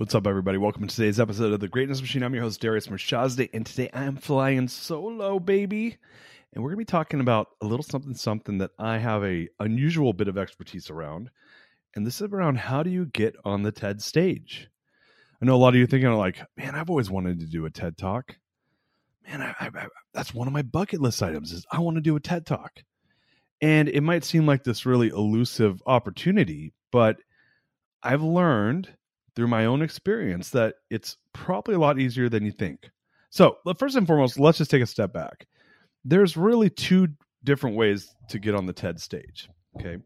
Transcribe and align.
What's 0.00 0.14
up, 0.14 0.26
everybody? 0.26 0.56
Welcome 0.56 0.86
to 0.88 0.96
today's 0.96 1.20
episode 1.20 1.52
of 1.52 1.60
The 1.60 1.68
Greatness 1.68 2.00
Machine. 2.00 2.22
I'm 2.22 2.32
your 2.32 2.44
host, 2.44 2.62
Darius 2.62 2.86
Mirshahzadeh, 2.86 3.50
and 3.52 3.66
today 3.66 3.90
I 3.92 4.04
am 4.04 4.16
flying 4.16 4.66
solo, 4.66 5.38
baby. 5.38 5.98
And 6.54 6.64
we're 6.64 6.70
going 6.70 6.78
to 6.78 6.86
be 6.86 6.90
talking 6.90 7.20
about 7.20 7.48
a 7.60 7.66
little 7.66 7.82
something, 7.82 8.14
something 8.14 8.56
that 8.58 8.70
I 8.78 8.96
have 8.96 9.22
a 9.22 9.50
unusual 9.58 10.14
bit 10.14 10.28
of 10.28 10.38
expertise 10.38 10.88
around. 10.88 11.28
And 11.94 12.06
this 12.06 12.22
is 12.22 12.32
around 12.32 12.56
how 12.56 12.82
do 12.82 12.88
you 12.88 13.04
get 13.04 13.36
on 13.44 13.62
the 13.62 13.72
TED 13.72 14.00
stage? 14.00 14.70
I 15.42 15.44
know 15.44 15.54
a 15.54 15.58
lot 15.58 15.74
of 15.74 15.76
you 15.78 15.86
thinking 15.86 16.10
like, 16.14 16.40
man, 16.56 16.74
I've 16.74 16.88
always 16.88 17.10
wanted 17.10 17.40
to 17.40 17.46
do 17.46 17.66
a 17.66 17.70
TED 17.70 17.98
Talk. 17.98 18.36
Man, 19.28 19.42
I, 19.42 19.54
I, 19.60 19.66
I, 19.66 19.86
that's 20.14 20.32
one 20.32 20.46
of 20.46 20.54
my 20.54 20.62
bucket 20.62 21.02
list 21.02 21.22
items 21.22 21.52
is 21.52 21.66
I 21.70 21.80
want 21.80 21.98
to 21.98 22.00
do 22.00 22.16
a 22.16 22.20
TED 22.20 22.46
Talk. 22.46 22.72
And 23.60 23.86
it 23.86 24.00
might 24.00 24.24
seem 24.24 24.46
like 24.46 24.64
this 24.64 24.86
really 24.86 25.08
elusive 25.08 25.82
opportunity, 25.84 26.72
but 26.90 27.18
I've 28.02 28.22
learned– 28.22 28.94
through 29.34 29.48
my 29.48 29.66
own 29.66 29.82
experience 29.82 30.50
that 30.50 30.76
it's 30.90 31.16
probably 31.32 31.74
a 31.74 31.78
lot 31.78 31.98
easier 31.98 32.28
than 32.28 32.44
you 32.44 32.52
think. 32.52 32.90
So, 33.30 33.58
first 33.78 33.96
and 33.96 34.06
foremost, 34.06 34.38
let's 34.38 34.58
just 34.58 34.70
take 34.70 34.82
a 34.82 34.86
step 34.86 35.12
back. 35.12 35.46
There's 36.04 36.36
really 36.36 36.70
two 36.70 37.08
different 37.44 37.76
ways 37.76 38.14
to 38.28 38.38
get 38.38 38.54
on 38.54 38.66
the 38.66 38.72
TED 38.72 39.00
stage. 39.00 39.48
Okay. 39.78 39.98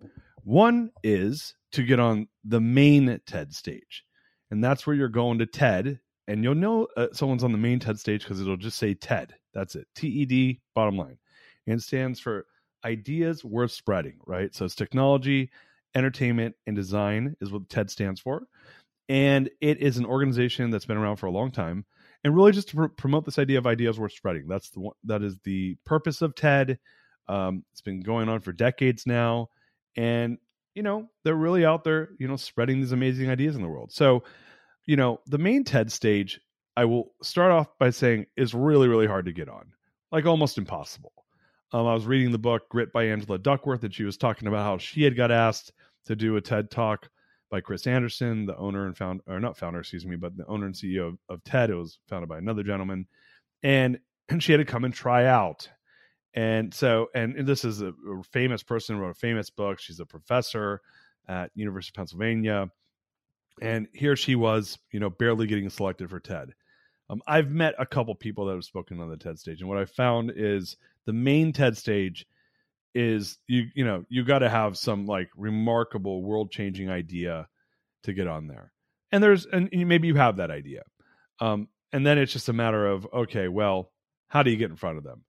One 0.43 0.91
is 1.03 1.55
to 1.73 1.83
get 1.83 1.99
on 1.99 2.29
the 2.45 2.61
main 2.61 3.19
TED 3.27 3.55
stage, 3.55 4.05
and 4.51 4.63
that's 4.63 4.87
where 4.87 4.95
you're 4.95 5.09
going 5.09 5.39
to 5.39 5.47
TED, 5.47 5.99
and 6.29 6.45
you'll 6.45 6.55
know 6.55 6.87
uh, 6.97 7.09
someone's 7.13 7.45
on 7.45 7.53
the 7.53 7.59
main 7.59 7.79
TED 7.79 7.99
stage 7.99 8.23
because 8.23 8.41
it'll 8.41 8.57
just 8.57 8.79
say 8.79 8.95
TED. 8.95 9.35
That's 9.55 9.75
it. 9.75 9.87
T 9.95 10.09
E 10.09 10.25
D, 10.27 10.61
bottom 10.75 10.99
line. 10.99 11.17
And 11.67 11.81
it 11.81 11.83
stands 11.83 12.21
for 12.21 12.47
ideas 12.85 13.43
worth 13.43 13.71
spreading, 13.71 14.19
right? 14.27 14.55
So 14.55 14.67
it's 14.67 14.75
technology, 14.75 15.51
entertainment, 15.95 16.55
and 16.67 16.77
design 16.77 17.37
is 17.41 17.51
what 17.51 17.71
TED 17.71 17.91
stands 17.91 18.21
for 18.21 18.43
and 19.09 19.51
it 19.61 19.81
is 19.81 19.97
an 19.99 20.07
organization 20.07 20.71
that's 20.71 20.87
been 20.87 20.97
around 20.97 21.17
for 21.17 21.27
a 21.27 21.33
long 21.33 21.51
time 21.51 21.85
and 22.23 22.35
really 22.35 22.53
just 22.53 22.69
to 22.71 22.77
pr- 22.77 22.87
promote 22.87 23.25
this 23.25 23.39
idea 23.39 23.59
of 23.59 23.67
ideas 23.67 23.99
worth 23.99 24.13
spreading. 24.13 24.47
That's 24.49 24.71
the 24.71 24.81
one 24.81 24.95
that 25.05 25.23
is 25.23 25.37
the 25.45 25.77
purpose 25.85 26.23
of 26.23 26.35
ted. 26.35 26.79
Um, 27.29 27.65
it's 27.73 27.81
been 27.81 28.01
going 28.01 28.29
on 28.29 28.41
for 28.41 28.53
decades 28.53 29.07
now 29.07 29.49
and 29.97 30.39
you 30.75 30.83
know 30.83 31.09
they're 31.23 31.35
really 31.35 31.65
out 31.65 31.85
there 31.85 32.11
you 32.19 32.29
know 32.29 32.37
spreading 32.37 32.81
these 32.81 32.93
amazing 32.93 33.31
ideas 33.31 33.57
in 33.57 33.63
the 33.63 33.69
world. 33.69 33.93
So 33.93 34.25
you 34.87 34.97
know 34.97 35.21
the 35.27 35.39
main 35.39 35.65
ted 35.65 35.91
stage 35.91 36.41
i 36.77 36.85
will 36.85 37.15
start 37.23 37.53
off 37.53 37.69
by 37.79 37.91
saying 37.91 38.27
is 38.37 38.55
really 38.55 38.89
really 38.89 39.07
hard 39.07 39.27
to 39.27 39.33
get 39.33 39.49
on 39.49 39.73
like 40.13 40.27
almost 40.27 40.59
impossible. 40.59 41.13
Um, 41.73 41.87
i 41.87 41.95
was 41.95 42.07
reading 42.07 42.33
the 42.33 42.39
book 42.39 42.69
grit 42.69 42.93
by 42.93 43.05
angela 43.05 43.39
duckworth 43.39 43.83
and 43.85 43.95
she 43.95 44.05
was 44.05 44.17
talking 44.17 44.49
about 44.49 44.65
how 44.65 44.79
she 44.79 45.03
had 45.03 45.17
got 45.17 45.31
asked 45.31 45.73
to 46.07 46.17
do 46.17 46.37
a 46.37 46.41
ted 46.41 46.71
talk 46.71 47.09
by 47.55 47.61
Chris 47.61 47.87
Anderson, 47.87 48.47
the 48.47 48.57
owner 48.57 48.87
and 48.87 48.97
founder, 48.97 49.23
or 49.29 49.39
not 49.39 49.57
founder, 49.57 49.79
excuse 49.79 50.05
me, 50.05 50.17
but 50.17 50.37
the 50.37 50.45
owner 50.49 50.67
and 50.67 50.75
CEO 50.75 51.07
of, 51.07 51.19
of 51.29 51.45
TED. 51.45 51.71
It 51.71 51.77
was 51.77 52.01
founded 52.09 52.29
by 52.29 52.39
another 52.39 52.65
gentleman, 52.65 53.07
and 53.63 53.97
and 54.29 54.43
she 54.43 54.51
had 54.51 54.59
to 54.59 54.65
come 54.65 54.85
and 54.85 54.93
try 54.93 55.27
out. 55.27 55.69
And 56.35 56.75
so, 56.75 57.11
and, 57.15 57.47
this 57.47 57.65
is 57.65 57.81
a, 57.81 57.91
a 57.91 58.25
famous 58.33 58.65
person 58.65 58.99
wrote 58.99 59.11
a 59.11 59.15
famous 59.15 59.51
book. 59.51 59.79
She's 59.79 60.01
a 60.01 60.05
professor 60.05 60.81
at 61.29 61.53
University 61.55 61.93
of 61.93 61.95
Pennsylvania, 61.95 62.71
and 63.63 63.87
here 63.93 64.17
she 64.17 64.35
was, 64.35 64.77
you 64.91 64.99
know, 64.99 65.11
barely 65.11 65.47
getting 65.47 65.71
selected 65.71 66.11
for 66.11 66.19
TED. 66.19 66.55
Um, 67.09 67.23
I've 67.29 67.53
met 67.53 67.77
a 67.79 67.87
couple 67.87 68.17
people 68.17 68.47
that 68.47 68.55
have 68.55 68.65
spoken 68.65 68.99
on 68.99 69.11
the 69.11 69.17
TED 69.17 69.39
stage, 69.39 69.61
and 69.61 69.69
what 69.69 69.79
I 69.79 69.85
found 69.85 70.33
is 70.35 70.77
the 71.05 71.13
main 71.13 71.53
TED 71.53 71.77
stage 71.77 72.27
is 72.95 73.39
you 73.49 73.67
you 73.75 73.85
know 73.85 74.05
you 74.09 74.25
got 74.25 74.41
to 74.41 74.49
have 74.49 74.79
some 74.79 75.07
like 75.07 75.29
remarkable 75.37 76.23
world 76.23 76.51
changing 76.51 76.91
idea 76.91 77.49
to 78.05 78.13
get 78.13 78.29
on 78.29 78.47
there. 78.47 78.73
And 79.13 79.23
there's 79.23 79.47
and 79.47 79.69
maybe 79.73 80.09
you 80.09 80.15
have 80.15 80.37
that 80.37 80.51
idea. 80.51 80.83
Um 81.41 81.69
and 81.93 82.07
then 82.07 82.19
it's 82.19 82.33
just 82.33 82.49
a 82.49 82.53
matter 82.53 82.87
of 82.87 83.07
okay 83.13 83.49
well 83.49 83.91
how 84.29 84.43
do 84.43 84.51
you 84.51 84.57
get 84.57 84.71
in 84.71 84.77
front 84.77 84.99
of 84.99 85.05
them? 85.05 85.25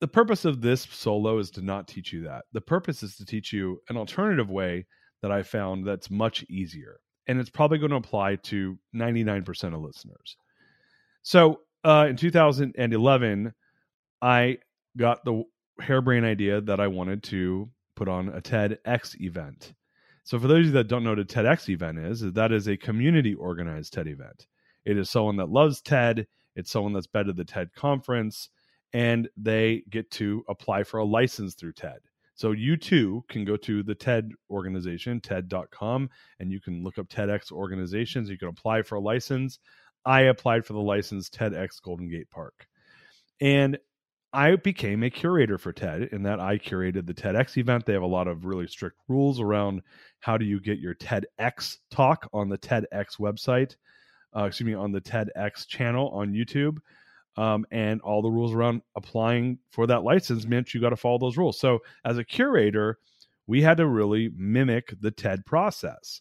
The 0.00 0.08
purpose 0.08 0.44
of 0.44 0.60
this 0.60 0.82
solo 0.90 1.38
is 1.38 1.50
to 1.52 1.62
not 1.62 1.86
teach 1.86 2.12
you 2.12 2.24
that. 2.24 2.44
The 2.52 2.60
purpose 2.60 3.02
is 3.02 3.16
to 3.16 3.24
teach 3.24 3.52
you 3.52 3.80
an 3.88 3.96
alternative 3.96 4.50
way 4.50 4.86
that 5.22 5.30
i 5.30 5.42
found 5.42 5.86
that's 5.86 6.10
much 6.10 6.44
easier 6.48 6.98
and 7.28 7.38
it's 7.38 7.50
probably 7.50 7.78
going 7.78 7.90
to 7.90 7.96
apply 7.96 8.34
to 8.34 8.76
99% 8.94 9.74
of 9.74 9.80
listeners. 9.80 10.36
So 11.22 11.60
uh, 11.84 12.06
in 12.10 12.16
2011 12.16 13.54
i 14.20 14.58
got 14.96 15.24
the 15.24 15.44
harebrained 15.82 16.24
idea 16.24 16.60
that 16.60 16.80
I 16.80 16.86
wanted 16.86 17.22
to 17.24 17.70
put 17.96 18.08
on 18.08 18.28
a 18.28 18.40
TEDx 18.40 19.20
event. 19.20 19.74
So, 20.24 20.38
for 20.38 20.46
those 20.46 20.60
of 20.60 20.66
you 20.66 20.72
that 20.72 20.88
don't 20.88 21.02
know 21.04 21.10
what 21.10 21.18
a 21.18 21.24
TEDx 21.24 21.68
event 21.68 21.98
is, 21.98 22.20
that 22.20 22.52
is 22.52 22.68
a 22.68 22.76
community 22.76 23.34
organized 23.34 23.92
TED 23.92 24.06
event. 24.06 24.46
It 24.84 24.96
is 24.96 25.10
someone 25.10 25.36
that 25.36 25.48
loves 25.48 25.80
TED, 25.82 26.26
it's 26.54 26.70
someone 26.70 26.92
that's 26.92 27.06
been 27.06 27.26
to 27.26 27.32
the 27.32 27.44
TED 27.44 27.74
conference, 27.74 28.48
and 28.92 29.28
they 29.36 29.82
get 29.90 30.10
to 30.12 30.44
apply 30.48 30.84
for 30.84 30.98
a 30.98 31.04
license 31.04 31.54
through 31.54 31.72
TED. 31.72 31.98
So, 32.34 32.52
you 32.52 32.76
too 32.76 33.24
can 33.28 33.44
go 33.44 33.56
to 33.58 33.82
the 33.82 33.94
TED 33.94 34.30
organization, 34.48 35.20
TED.com, 35.20 36.08
and 36.38 36.52
you 36.52 36.60
can 36.60 36.84
look 36.84 36.98
up 36.98 37.08
TEDx 37.08 37.50
organizations. 37.50 38.30
You 38.30 38.38
can 38.38 38.48
apply 38.48 38.82
for 38.82 38.94
a 38.94 39.00
license. 39.00 39.58
I 40.04 40.22
applied 40.22 40.64
for 40.64 40.72
the 40.72 40.80
license 40.80 41.28
TEDx 41.28 41.82
Golden 41.82 42.08
Gate 42.08 42.30
Park. 42.30 42.66
And 43.40 43.78
I 44.32 44.56
became 44.56 45.02
a 45.02 45.10
curator 45.10 45.58
for 45.58 45.72
TED 45.72 46.04
in 46.12 46.22
that 46.22 46.40
I 46.40 46.56
curated 46.56 47.06
the 47.06 47.14
TEDx 47.14 47.58
event. 47.58 47.84
They 47.84 47.92
have 47.92 48.02
a 48.02 48.06
lot 48.06 48.28
of 48.28 48.46
really 48.46 48.66
strict 48.66 48.96
rules 49.08 49.40
around 49.40 49.82
how 50.20 50.38
do 50.38 50.46
you 50.46 50.58
get 50.58 50.78
your 50.78 50.94
TEDx 50.94 51.76
talk 51.90 52.28
on 52.32 52.48
the 52.48 52.56
TEDx 52.56 53.18
website, 53.20 53.76
uh, 54.34 54.44
excuse 54.44 54.66
me, 54.66 54.74
on 54.74 54.90
the 54.90 55.02
TEDx 55.02 55.66
channel 55.66 56.08
on 56.10 56.32
YouTube. 56.32 56.78
Um, 57.36 57.64
and 57.70 58.00
all 58.02 58.20
the 58.20 58.30
rules 58.30 58.52
around 58.52 58.82
applying 58.94 59.58
for 59.70 59.86
that 59.86 60.02
license 60.02 60.46
meant 60.46 60.74
you 60.74 60.82
got 60.82 60.90
to 60.90 60.96
follow 60.96 61.18
those 61.18 61.38
rules. 61.38 61.58
So, 61.58 61.78
as 62.04 62.18
a 62.18 62.24
curator, 62.24 62.98
we 63.46 63.62
had 63.62 63.78
to 63.78 63.86
really 63.86 64.30
mimic 64.36 64.94
the 65.00 65.10
TED 65.10 65.46
process. 65.46 66.20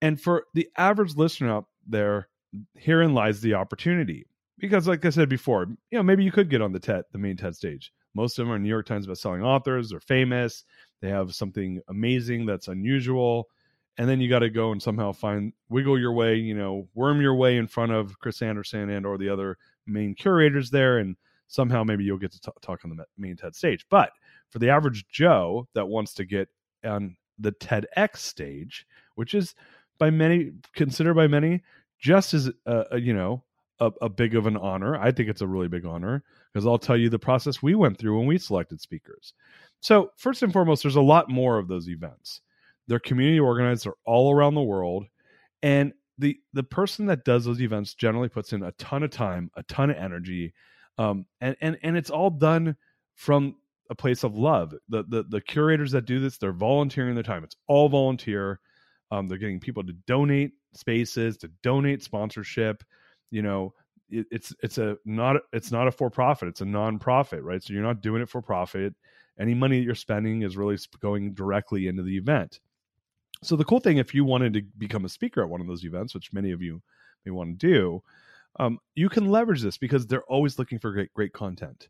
And 0.00 0.20
for 0.20 0.44
the 0.54 0.68
average 0.76 1.16
listener 1.16 1.52
out 1.52 1.66
there, 1.86 2.28
herein 2.76 3.12
lies 3.12 3.40
the 3.40 3.54
opportunity. 3.54 4.26
Because, 4.58 4.88
like 4.88 5.04
I 5.04 5.10
said 5.10 5.28
before, 5.28 5.66
you 5.90 5.98
know, 5.98 6.02
maybe 6.02 6.24
you 6.24 6.32
could 6.32 6.48
get 6.48 6.62
on 6.62 6.72
the 6.72 6.80
TED, 6.80 7.04
the 7.12 7.18
main 7.18 7.36
TED 7.36 7.54
stage. 7.54 7.92
Most 8.14 8.38
of 8.38 8.46
them 8.46 8.54
are 8.54 8.58
New 8.58 8.68
York 8.68 8.86
Times 8.86 9.06
bestselling 9.06 9.44
authors. 9.44 9.90
They're 9.90 10.00
famous. 10.00 10.64
They 11.02 11.10
have 11.10 11.34
something 11.34 11.80
amazing 11.88 12.46
that's 12.46 12.68
unusual. 12.68 13.48
And 13.98 14.08
then 14.08 14.20
you 14.20 14.28
got 14.28 14.40
to 14.40 14.50
go 14.50 14.72
and 14.72 14.82
somehow 14.82 15.12
find, 15.12 15.52
wiggle 15.68 15.98
your 15.98 16.12
way, 16.12 16.36
you 16.36 16.54
know, 16.54 16.88
worm 16.94 17.20
your 17.20 17.34
way 17.34 17.56
in 17.56 17.66
front 17.66 17.92
of 17.92 18.18
Chris 18.18 18.40
Anderson 18.42 18.90
and 18.90 19.04
or 19.04 19.18
the 19.18 19.28
other 19.28 19.58
main 19.86 20.14
curators 20.14 20.70
there. 20.70 20.98
And 20.98 21.16
somehow 21.48 21.84
maybe 21.84 22.04
you'll 22.04 22.18
get 22.18 22.32
to 22.32 22.40
t- 22.40 22.50
talk 22.62 22.84
on 22.84 22.96
the 22.96 23.04
main 23.18 23.36
TED 23.36 23.54
stage. 23.54 23.86
But 23.90 24.10
for 24.50 24.58
the 24.58 24.70
average 24.70 25.06
Joe 25.08 25.68
that 25.74 25.86
wants 25.86 26.14
to 26.14 26.24
get 26.24 26.48
on 26.84 27.16
the 27.38 27.52
TEDx 27.52 28.16
stage, 28.16 28.86
which 29.14 29.34
is 29.34 29.54
by 29.98 30.10
many 30.10 30.52
considered 30.74 31.14
by 31.14 31.26
many 31.26 31.62
just 31.98 32.34
as 32.34 32.50
uh, 32.66 32.84
you 32.96 33.14
know 33.14 33.42
a, 33.80 33.90
a, 34.02 34.08
big 34.08 34.34
of 34.34 34.46
an 34.46 34.56
honor. 34.56 34.96
I 34.96 35.12
think 35.12 35.28
it's 35.28 35.42
a 35.42 35.46
really 35.46 35.68
big 35.68 35.84
honor 35.84 36.22
because 36.52 36.66
I'll 36.66 36.78
tell 36.78 36.96
you 36.96 37.10
the 37.10 37.18
process 37.18 37.62
we 37.62 37.74
went 37.74 37.98
through 37.98 38.18
when 38.18 38.26
we 38.26 38.38
selected 38.38 38.80
speakers. 38.80 39.34
So 39.80 40.10
first 40.16 40.42
and 40.42 40.52
foremost, 40.52 40.82
there's 40.82 40.96
a 40.96 41.00
lot 41.00 41.28
more 41.28 41.58
of 41.58 41.68
those 41.68 41.88
events. 41.88 42.40
They're 42.86 42.98
community 42.98 43.40
organized. 43.40 43.84
They're 43.84 43.94
all 44.04 44.32
around 44.32 44.54
the 44.54 44.62
world, 44.62 45.06
and 45.62 45.92
the 46.18 46.38
the 46.52 46.62
person 46.62 47.06
that 47.06 47.24
does 47.24 47.44
those 47.44 47.60
events 47.60 47.94
generally 47.94 48.28
puts 48.28 48.52
in 48.52 48.62
a 48.62 48.72
ton 48.72 49.02
of 49.02 49.10
time, 49.10 49.50
a 49.56 49.62
ton 49.64 49.90
of 49.90 49.96
energy, 49.96 50.54
um, 50.98 51.26
and 51.40 51.56
and 51.60 51.76
and 51.82 51.96
it's 51.96 52.10
all 52.10 52.30
done 52.30 52.76
from 53.14 53.56
a 53.90 53.94
place 53.94 54.24
of 54.24 54.36
love. 54.36 54.74
The 54.88 55.04
the 55.08 55.24
the 55.24 55.40
curators 55.40 55.90
that 55.92 56.06
do 56.06 56.20
this, 56.20 56.38
they're 56.38 56.52
volunteering 56.52 57.14
their 57.14 57.24
time. 57.24 57.44
It's 57.44 57.56
all 57.66 57.88
volunteer. 57.88 58.60
Um, 59.10 59.28
they're 59.28 59.38
getting 59.38 59.60
people 59.60 59.84
to 59.84 59.92
donate 60.06 60.52
spaces, 60.74 61.36
to 61.38 61.48
donate 61.62 62.02
sponsorship. 62.02 62.82
You 63.30 63.42
know, 63.42 63.74
it, 64.10 64.26
it's 64.30 64.54
it's 64.62 64.78
a 64.78 64.96
not 65.04 65.36
it's 65.52 65.70
not 65.70 65.88
a 65.88 65.92
for 65.92 66.10
profit. 66.10 66.48
It's 66.48 66.60
a 66.60 66.64
nonprofit, 66.64 67.42
right? 67.42 67.62
So 67.62 67.72
you're 67.72 67.82
not 67.82 68.02
doing 68.02 68.22
it 68.22 68.28
for 68.28 68.42
profit. 68.42 68.94
Any 69.38 69.54
money 69.54 69.78
that 69.78 69.84
you're 69.84 69.94
spending 69.94 70.42
is 70.42 70.56
really 70.56 70.78
going 71.00 71.34
directly 71.34 71.88
into 71.88 72.02
the 72.02 72.16
event. 72.16 72.60
So 73.42 73.54
the 73.54 73.64
cool 73.64 73.80
thing, 73.80 73.98
if 73.98 74.14
you 74.14 74.24
wanted 74.24 74.54
to 74.54 74.62
become 74.78 75.04
a 75.04 75.10
speaker 75.10 75.42
at 75.42 75.48
one 75.50 75.60
of 75.60 75.66
those 75.66 75.84
events, 75.84 76.14
which 76.14 76.32
many 76.32 76.52
of 76.52 76.62
you 76.62 76.80
may 77.24 77.32
want 77.32 77.60
to 77.60 77.66
do, 77.66 78.02
um, 78.58 78.78
you 78.94 79.10
can 79.10 79.26
leverage 79.26 79.60
this 79.60 79.76
because 79.76 80.06
they're 80.06 80.24
always 80.24 80.58
looking 80.58 80.78
for 80.78 80.92
great 80.92 81.12
great 81.12 81.32
content 81.32 81.88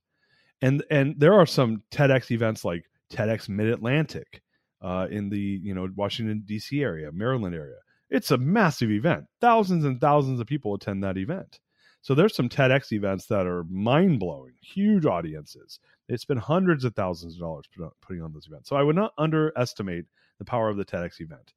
and 0.63 0.85
and 0.91 1.15
there 1.19 1.35
are 1.35 1.47
some 1.47 1.83
TEDx 1.91 2.31
events 2.31 2.65
like 2.65 2.85
TEDx 3.11 3.49
Mid 3.49 3.69
Atlantic 3.69 4.43
uh, 4.83 5.07
in 5.11 5.29
the 5.29 5.39
you 5.39 5.75
know 5.75 5.89
Washington 5.95 6.43
D.C. 6.47 6.83
area, 6.83 7.13
Maryland 7.13 7.55
area. 7.55 7.77
It's 8.11 8.31
a 8.31 8.39
massive 8.39 8.91
event. 8.91 9.25
Thousands 9.41 9.85
and 9.85 10.01
thousands 10.01 10.41
of 10.41 10.47
people 10.47 10.75
attend 10.75 11.03
that 11.03 11.19
event. 11.19 11.61
So 12.03 12.15
there's 12.15 12.37
some 12.37 12.49
TEDx 12.49 12.93
events 12.93 13.27
that 13.27 13.47
are 13.47 13.65
mind 13.65 14.21
blowing, 14.21 14.55
huge 14.61 15.07
audiences. 15.07 15.81
They 16.09 16.17
spend 16.17 16.39
hundreds 16.39 16.85
of 16.85 16.95
thousands 16.95 17.35
of 17.35 17.41
dollars 17.41 17.65
putting 18.01 18.23
on 18.23 18.33
those 18.33 18.47
events. 18.47 18.69
So 18.69 18.77
I 18.77 18.83
would 18.83 18.95
not 18.95 19.13
underestimate 19.19 20.05
the 20.39 20.45
power 20.45 20.69
of 20.69 20.77
the 20.77 20.85
TEDx 20.85 21.21
event. 21.21 21.53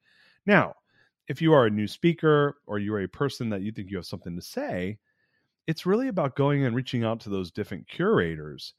Now, 0.48 0.74
if 1.28 1.40
you 1.40 1.54
are 1.54 1.68
a 1.68 1.70
new 1.70 1.88
speaker 1.88 2.58
or 2.66 2.80
you 2.80 2.94
are 2.96 3.04
a 3.04 3.08
person 3.08 3.50
that 3.50 3.62
you 3.62 3.72
think 3.72 3.92
you 3.92 3.98
have 3.98 4.08
something 4.08 4.36
to 4.36 4.42
say, 4.42 4.98
it's 5.68 5.86
really 5.86 6.08
about 6.08 6.36
going 6.36 6.66
and 6.66 6.76
reaching 6.76 7.04
out 7.04 7.20
to 7.20 7.30
those 7.30 7.52
different 7.52 7.88
curators 7.88 8.74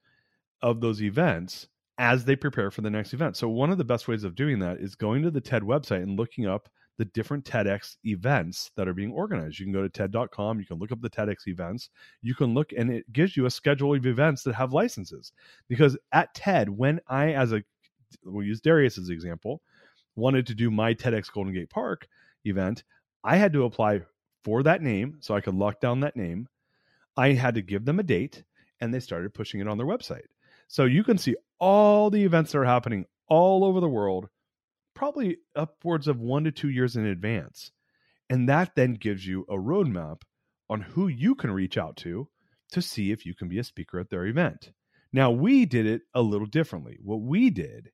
of 0.61 0.81
those 0.81 1.00
events 1.02 1.69
as 1.99 2.25
they 2.25 2.34
prepare 2.34 2.73
for 2.73 2.81
the 2.81 2.90
next 2.90 3.14
event. 3.14 3.37
So 3.37 3.49
one 3.49 3.70
of 3.70 3.78
the 3.78 3.84
best 3.84 4.08
ways 4.08 4.25
of 4.25 4.34
doing 4.34 4.58
that 4.58 4.78
is 4.78 4.96
going 4.96 5.23
to 5.23 5.31
the 5.31 5.40
TED 5.40 5.62
website 5.62 6.02
and 6.02 6.19
looking 6.19 6.46
up 6.46 6.69
the 7.00 7.06
different 7.06 7.47
TEDx 7.47 7.97
events 8.05 8.73
that 8.76 8.87
are 8.87 8.93
being 8.93 9.11
organized. 9.11 9.58
You 9.58 9.64
can 9.64 9.73
go 9.73 9.81
to 9.81 9.88
TED.com, 9.88 10.61
you 10.61 10.67
can 10.67 10.76
look 10.76 10.93
up 10.93 11.00
the 11.00 11.08
TEDx 11.08 11.47
events, 11.47 11.88
you 12.20 12.35
can 12.35 12.52
look 12.52 12.73
and 12.76 12.91
it 12.91 13.11
gives 13.11 13.38
you 13.38 13.47
a 13.47 13.50
schedule 13.50 13.94
of 13.94 14.05
events 14.05 14.43
that 14.43 14.55
have 14.55 14.75
licenses. 14.75 15.32
Because 15.67 15.97
at 16.12 16.35
TED, 16.35 16.69
when 16.69 17.00
I, 17.08 17.32
as 17.32 17.52
a, 17.52 17.62
we'll 18.23 18.44
use 18.44 18.61
Darius 18.61 18.99
as 18.99 19.08
an 19.08 19.14
example, 19.14 19.62
wanted 20.14 20.47
to 20.49 20.55
do 20.55 20.70
my 20.70 20.93
TEDx 20.93 21.32
Golden 21.32 21.55
Gate 21.55 21.70
Park 21.70 22.06
event, 22.44 22.85
I 23.25 23.37
had 23.37 23.55
to 23.55 23.64
apply 23.64 24.02
for 24.44 24.62
that 24.64 24.82
name 24.82 25.17
so 25.20 25.35
I 25.35 25.41
could 25.41 25.55
lock 25.55 25.81
down 25.81 26.00
that 26.00 26.17
name. 26.17 26.49
I 27.17 27.32
had 27.32 27.55
to 27.55 27.62
give 27.62 27.87
them 27.87 27.99
a 27.99 28.02
date 28.02 28.44
and 28.82 28.93
they 28.93 29.00
started 29.00 29.32
pushing 29.32 29.61
it 29.61 29.69
on 29.69 29.79
their 29.79 29.87
website. 29.87 30.29
So 30.69 30.85
you 30.85 31.02
can 31.02 31.17
see 31.17 31.35
all 31.58 32.11
the 32.11 32.25
events 32.25 32.52
that 32.52 32.58
are 32.58 32.64
happening 32.67 33.06
all 33.26 33.64
over 33.64 33.81
the 33.81 33.88
world, 33.88 34.29
probably 34.94 35.38
upwards 35.54 36.08
of 36.08 36.20
one 36.20 36.44
to 36.44 36.52
two 36.52 36.70
years 36.70 36.96
in 36.96 37.06
advance. 37.06 37.72
And 38.28 38.48
that 38.48 38.75
then 38.76 38.94
gives 38.94 39.26
you 39.26 39.44
a 39.48 39.54
roadmap 39.54 40.22
on 40.69 40.81
who 40.81 41.08
you 41.08 41.34
can 41.34 41.50
reach 41.50 41.76
out 41.76 41.96
to 41.98 42.28
to 42.72 42.81
see 42.81 43.10
if 43.10 43.26
you 43.26 43.34
can 43.34 43.48
be 43.48 43.58
a 43.58 43.64
speaker 43.64 43.98
at 43.98 44.10
their 44.10 44.26
event. 44.26 44.72
Now, 45.12 45.31
we 45.32 45.66
did 45.66 45.87
it 45.87 46.02
a 46.14 46.22
little 46.22 46.46
differently. 46.46 46.98
What 47.02 47.22
we 47.22 47.50
did 47.50 47.90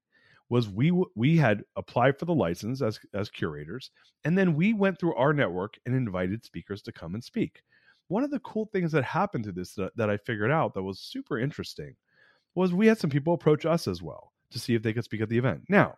was 0.48 0.68
we 0.68 0.92
we 1.14 1.36
had 1.36 1.64
applied 1.74 2.18
for 2.18 2.24
the 2.24 2.34
license 2.34 2.80
as 2.80 3.00
as 3.14 3.30
curators 3.30 3.90
and 4.24 4.38
then 4.38 4.54
we 4.54 4.72
went 4.72 4.98
through 4.98 5.14
our 5.14 5.32
network 5.32 5.76
and 5.84 5.94
invited 5.94 6.44
speakers 6.44 6.82
to 6.82 6.92
come 6.92 7.14
and 7.14 7.24
speak. 7.24 7.62
One 8.08 8.22
of 8.22 8.30
the 8.30 8.38
cool 8.40 8.68
things 8.72 8.92
that 8.92 9.02
happened 9.02 9.44
to 9.44 9.52
this 9.52 9.74
that, 9.74 9.96
that 9.96 10.10
I 10.10 10.16
figured 10.18 10.52
out 10.52 10.74
that 10.74 10.82
was 10.82 11.00
super 11.00 11.38
interesting 11.38 11.96
was 12.54 12.72
we 12.72 12.86
had 12.86 12.98
some 12.98 13.10
people 13.10 13.34
approach 13.34 13.66
us 13.66 13.88
as 13.88 14.02
well 14.02 14.32
to 14.50 14.60
see 14.60 14.74
if 14.74 14.82
they 14.82 14.92
could 14.92 15.04
speak 15.04 15.20
at 15.20 15.28
the 15.28 15.38
event. 15.38 15.62
Now, 15.68 15.96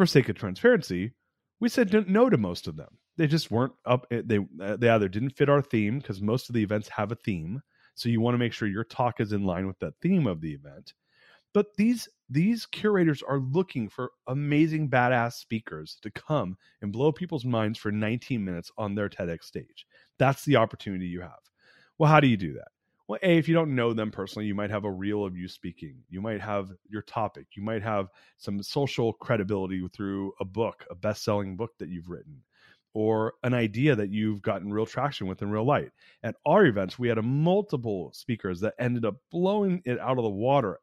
for 0.00 0.06
sake 0.06 0.30
of 0.30 0.34
transparency, 0.36 1.12
we 1.60 1.68
said 1.68 2.08
no 2.08 2.30
to 2.30 2.38
most 2.38 2.66
of 2.66 2.74
them. 2.74 2.96
They 3.18 3.26
just 3.26 3.50
weren't 3.50 3.74
up. 3.84 4.06
Eh, 4.10 4.22
they 4.24 4.38
uh, 4.58 4.76
they 4.76 4.88
either 4.88 5.10
didn't 5.10 5.36
fit 5.36 5.50
our 5.50 5.60
theme 5.60 5.98
because 5.98 6.22
most 6.22 6.48
of 6.48 6.54
the 6.54 6.62
events 6.62 6.88
have 6.88 7.12
a 7.12 7.16
theme, 7.16 7.60
so 7.96 8.08
you 8.08 8.22
want 8.22 8.32
to 8.32 8.38
make 8.38 8.54
sure 8.54 8.66
your 8.66 8.84
talk 8.84 9.20
is 9.20 9.34
in 9.34 9.44
line 9.44 9.66
with 9.66 9.78
that 9.80 9.92
theme 10.00 10.26
of 10.26 10.40
the 10.40 10.54
event. 10.54 10.94
But 11.52 11.66
these 11.76 12.08
these 12.30 12.64
curators 12.64 13.22
are 13.22 13.40
looking 13.40 13.90
for 13.90 14.12
amazing 14.26 14.88
badass 14.88 15.34
speakers 15.34 15.98
to 16.00 16.10
come 16.10 16.56
and 16.80 16.92
blow 16.92 17.12
people's 17.12 17.44
minds 17.44 17.78
for 17.78 17.92
19 17.92 18.42
minutes 18.42 18.72
on 18.78 18.94
their 18.94 19.10
TEDx 19.10 19.44
stage. 19.44 19.86
That's 20.18 20.46
the 20.46 20.56
opportunity 20.56 21.08
you 21.08 21.20
have. 21.20 21.42
Well, 21.98 22.10
how 22.10 22.20
do 22.20 22.26
you 22.26 22.38
do 22.38 22.54
that? 22.54 22.68
Well 23.10 23.18
a 23.24 23.38
if 23.38 23.48
you 23.48 23.54
don't 23.54 23.74
know 23.74 23.92
them 23.92 24.12
personally 24.12 24.46
you 24.46 24.54
might 24.54 24.70
have 24.70 24.84
a 24.84 24.90
reel 24.90 25.24
of 25.24 25.36
you 25.36 25.48
speaking. 25.48 25.96
You 26.08 26.20
might 26.20 26.40
have 26.40 26.70
your 26.88 27.02
topic. 27.02 27.48
You 27.56 27.62
might 27.64 27.82
have 27.82 28.08
some 28.38 28.62
social 28.62 29.12
credibility 29.14 29.84
through 29.92 30.32
a 30.38 30.44
book 30.44 30.86
a 30.90 30.94
best-selling 30.94 31.56
book 31.56 31.72
that 31.78 31.88
you've 31.88 32.08
written 32.08 32.40
or 32.94 33.34
an 33.42 33.52
idea 33.52 33.96
that 33.96 34.10
you've 34.10 34.42
gotten 34.42 34.72
real 34.72 34.86
traction 34.86 35.26
with 35.26 35.42
in 35.42 35.50
real 35.50 35.66
life. 35.66 35.90
At 36.22 36.36
our 36.46 36.66
events 36.66 37.00
we 37.00 37.08
had 37.08 37.18
a 37.18 37.22
multiple 37.22 38.12
speakers 38.14 38.60
that 38.60 38.74
ended 38.78 39.04
up 39.04 39.16
blowing 39.32 39.82
it 39.84 39.98
out 39.98 40.18
of 40.18 40.22
the 40.24 40.30
water 40.30 40.78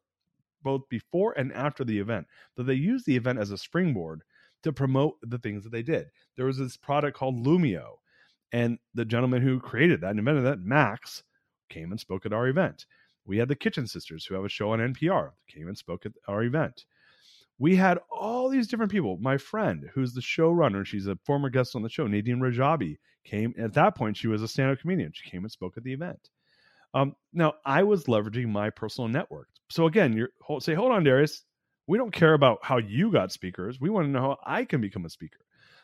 both 0.64 0.82
before 0.90 1.32
and 1.38 1.54
after 1.54 1.86
the 1.86 1.98
event 1.98 2.28
that 2.58 2.64
they 2.64 2.74
used 2.74 3.06
the 3.06 3.16
event 3.16 3.40
as 3.40 3.52
a 3.52 3.58
springboard 3.58 4.22
to 4.64 4.74
promote 4.74 5.16
the 5.22 5.38
things 5.38 5.64
that 5.64 5.72
they 5.72 5.84
did. 5.84 6.08
There 6.36 6.48
was 6.48 6.58
this 6.58 6.76
product 6.76 7.18
called 7.18 7.46
lumio 7.46 8.00
and 8.52 8.80
the 8.96 9.06
gentleman 9.06 9.42
who 9.42 9.62
created 9.62 10.02
that 10.02 10.10
and 10.10 10.20
invented 10.20 10.44
that 10.44 10.60
max 10.60 11.24
came 11.70 11.92
and 11.92 12.00
spoke 12.00 12.26
at 12.26 12.34
our 12.34 12.48
event. 12.48 12.86
We 13.26 13.38
had 13.38 13.50
the 13.50 13.56
Kitchen 13.56 13.88
Sisters 13.88 14.26
who 14.26 14.36
have 14.36 14.46
a 14.46 14.50
show 14.50 14.72
on 14.72 14.80
NPR, 14.80 15.32
came 15.48 15.68
and 15.68 15.78
spoke 15.78 16.06
at 16.06 16.14
our 16.28 16.44
event. 16.44 16.86
We 17.60 17.76
had 17.76 18.00
all 18.12 18.50
these 18.50 18.68
different 18.68 18.92
people. 18.92 19.18
My 19.20 19.38
friend, 19.38 19.90
who's 19.94 20.14
the 20.14 20.22
showrunner, 20.22 20.86
she's 20.86 21.08
a 21.08 21.18
former 21.26 21.50
guest 21.50 21.76
on 21.76 21.82
the 21.82 21.90
show, 21.90 22.08
Nadine 22.08 22.40
Rajabi, 22.40 22.98
came. 23.26 23.54
At 23.58 23.74
that 23.74 23.96
point, 23.96 24.16
she 24.16 24.28
was 24.28 24.42
a 24.44 24.48
stand 24.48 24.72
up 24.72 24.80
comedian. 24.80 25.12
She 25.14 25.30
came 25.30 25.44
and 25.44 25.52
spoke 25.52 25.76
at 25.76 25.84
the 25.84 25.94
event. 25.94 26.30
Um, 26.94 27.16
now, 27.34 27.56
I 27.66 27.84
was 27.84 28.06
leveraging 28.06 28.48
my 28.48 28.70
personal 28.70 29.08
network. 29.10 29.50
So, 29.70 29.88
again, 29.88 30.14
you 30.14 30.28
say, 30.60 30.74
hold 30.74 30.92
on, 30.92 31.04
Darius. 31.04 31.44
We 31.88 31.98
don't 31.98 32.12
care 32.12 32.34
about 32.34 32.60
how 32.64 32.78
you 32.78 33.12
got 33.12 33.32
speakers. 33.32 33.80
We 33.80 33.90
want 33.90 34.08
to 34.08 34.12
know 34.12 34.22
how 34.22 34.40
I 34.46 34.66
can 34.66 34.82
become 34.82 35.06
a 35.06 35.10
speaker. 35.10 35.40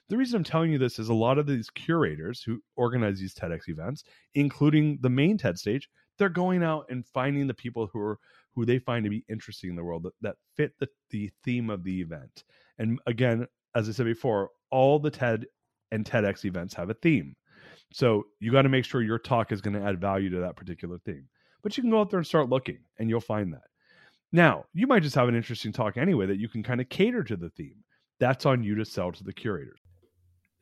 The 0.10 0.18
reason 0.18 0.38
I'm 0.38 0.44
telling 0.44 0.72
you 0.72 0.78
this 0.78 1.00
is 1.00 1.10
a 1.10 1.14
lot 1.14 1.38
of 1.38 1.48
these 1.48 1.70
curators 1.70 2.44
who 2.44 2.62
organize 2.76 3.20
these 3.20 3.34
TEDx 3.34 3.68
events, 3.68 4.04
including 4.36 5.00
the 5.02 5.10
main 5.10 5.38
TED 5.38 5.58
stage, 5.58 5.90
they're 6.18 6.30
going 6.30 6.64
out 6.64 6.86
and 6.90 7.06
finding 7.08 7.48
the 7.48 7.54
people 7.54 7.90
who 7.92 8.00
are 8.00 8.20
who 8.56 8.66
they 8.66 8.78
find 8.78 9.04
to 9.04 9.10
be 9.10 9.26
interesting 9.30 9.72
in 9.72 9.76
the 9.76 9.84
world 9.84 10.04
that, 10.04 10.14
that 10.22 10.36
fit 10.56 10.74
the, 10.80 10.88
the 11.10 11.32
theme 11.44 11.70
of 11.72 11.84
the 11.84 12.02
event. 12.02 12.44
And 12.78 13.00
again, 13.08 13.48
as 13.76 13.90
I 13.90 13.94
said 13.94 14.06
before, 14.06 14.52
all 14.70 15.00
the 15.00 15.10
TED 15.10 15.48
and 15.92 16.06
TEDx 16.06 16.46
events 16.46 16.76
have 16.76 16.92
a 16.92 16.96
theme. 16.96 17.36
So 17.92 18.26
you 18.40 18.52
got 18.52 18.64
to 18.64 18.70
make 18.70 18.86
sure 18.86 19.02
your 19.02 19.20
talk 19.20 19.52
is 19.52 19.62
going 19.62 19.76
to 19.76 19.84
add 19.84 20.00
value 20.02 20.30
to 20.32 20.40
that 20.42 20.56
particular 20.56 21.00
theme. 21.06 21.28
but 21.64 21.78
you 21.78 21.82
can 21.82 21.90
go 21.90 22.02
out 22.02 22.10
there 22.10 22.20
and 22.20 22.28
start 22.28 22.50
looking 22.50 22.80
and 23.00 23.10
you'll 23.10 23.22
find 23.22 23.54
that. 23.54 23.64
Now, 24.32 24.66
you 24.74 24.86
might 24.88 25.04
just 25.04 25.16
have 25.16 25.30
an 25.30 25.36
interesting 25.36 25.72
talk 25.72 25.96
anyway 25.96 26.26
that 26.26 26.40
you 26.40 26.50
can 26.50 26.62
kind 26.64 26.82
of 26.82 26.90
cater 26.90 27.24
to 27.24 27.38
the 27.38 27.50
theme. 27.52 27.84
That's 28.20 28.46
on 28.46 28.64
you 28.64 28.76
to 28.76 28.86
sell 28.86 29.12
to 29.12 29.24
the 29.24 29.34
curators. 29.34 29.80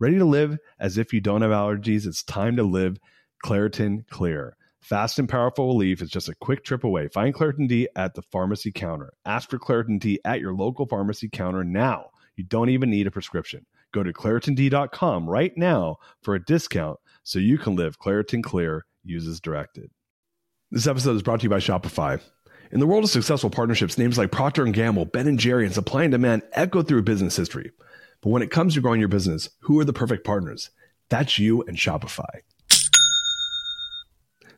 Ready 0.00 0.18
to 0.18 0.24
live 0.24 0.58
as 0.78 0.96
if 0.96 1.12
you 1.12 1.20
don't 1.20 1.42
have 1.42 1.50
allergies? 1.50 2.06
It's 2.06 2.22
time 2.22 2.54
to 2.54 2.62
live 2.62 3.00
Claritin 3.44 4.06
Clear. 4.08 4.56
Fast 4.80 5.18
and 5.18 5.28
powerful 5.28 5.66
relief 5.66 6.00
is 6.00 6.08
just 6.08 6.28
a 6.28 6.36
quick 6.36 6.64
trip 6.64 6.84
away. 6.84 7.08
Find 7.08 7.34
Claritin 7.34 7.66
D 7.66 7.88
at 7.96 8.14
the 8.14 8.22
pharmacy 8.22 8.70
counter. 8.70 9.12
Ask 9.24 9.50
for 9.50 9.58
Claritin 9.58 9.98
D 9.98 10.20
at 10.24 10.38
your 10.38 10.54
local 10.54 10.86
pharmacy 10.86 11.28
counter 11.28 11.64
now. 11.64 12.10
You 12.36 12.44
don't 12.44 12.68
even 12.68 12.90
need 12.90 13.08
a 13.08 13.10
prescription. 13.10 13.66
Go 13.92 14.04
to 14.04 14.12
ClaritinD.com 14.12 15.28
right 15.28 15.52
now 15.56 15.96
for 16.22 16.36
a 16.36 16.44
discount 16.44 17.00
so 17.24 17.40
you 17.40 17.58
can 17.58 17.74
live 17.74 17.98
Claritin 17.98 18.44
Clear, 18.44 18.86
uses 19.02 19.40
directed. 19.40 19.90
This 20.70 20.86
episode 20.86 21.16
is 21.16 21.22
brought 21.22 21.40
to 21.40 21.44
you 21.44 21.50
by 21.50 21.58
Shopify. 21.58 22.20
In 22.70 22.78
the 22.78 22.86
world 22.86 23.02
of 23.02 23.10
successful 23.10 23.50
partnerships, 23.50 23.98
names 23.98 24.16
like 24.16 24.30
Procter 24.30 24.64
& 24.64 24.72
Gamble, 24.72 25.06
Ben 25.06 25.36
& 25.36 25.38
Jerry, 25.38 25.64
and 25.64 25.74
Supply 25.74 26.04
and 26.04 26.12
Demand 26.12 26.42
echo 26.52 26.82
through 26.82 27.02
business 27.02 27.34
history. 27.34 27.72
But 28.20 28.30
when 28.30 28.42
it 28.42 28.50
comes 28.50 28.74
to 28.74 28.80
growing 28.80 29.00
your 29.00 29.08
business, 29.08 29.48
who 29.60 29.78
are 29.78 29.84
the 29.84 29.92
perfect 29.92 30.24
partners? 30.24 30.70
That's 31.08 31.38
you 31.38 31.62
and 31.62 31.76
Shopify. 31.76 32.42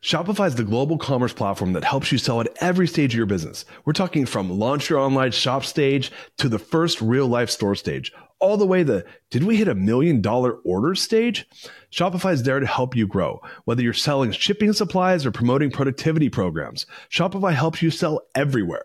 Shopify 0.02 0.46
is 0.46 0.54
the 0.54 0.64
global 0.64 0.96
commerce 0.96 1.34
platform 1.34 1.74
that 1.74 1.84
helps 1.84 2.10
you 2.10 2.16
sell 2.16 2.40
at 2.40 2.48
every 2.62 2.88
stage 2.88 3.12
of 3.12 3.18
your 3.18 3.26
business. 3.26 3.66
We're 3.84 3.92
talking 3.92 4.24
from 4.24 4.58
launch 4.58 4.88
your 4.88 4.98
online 4.98 5.32
shop 5.32 5.62
stage 5.62 6.10
to 6.38 6.48
the 6.48 6.58
first 6.58 7.02
real 7.02 7.26
life 7.26 7.50
store 7.50 7.74
stage, 7.74 8.10
all 8.38 8.56
the 8.56 8.66
way 8.66 8.82
the 8.82 9.04
did 9.30 9.44
we 9.44 9.56
hit 9.56 9.68
a 9.68 9.74
million 9.74 10.22
dollar 10.22 10.54
order 10.64 10.94
stage? 10.94 11.46
Shopify 11.92 12.32
is 12.32 12.44
there 12.44 12.60
to 12.60 12.66
help 12.66 12.96
you 12.96 13.06
grow. 13.06 13.40
Whether 13.66 13.82
you're 13.82 13.92
selling 13.92 14.32
shipping 14.32 14.72
supplies 14.72 15.26
or 15.26 15.32
promoting 15.32 15.70
productivity 15.70 16.30
programs, 16.30 16.86
Shopify 17.10 17.52
helps 17.52 17.82
you 17.82 17.90
sell 17.90 18.22
everywhere. 18.34 18.84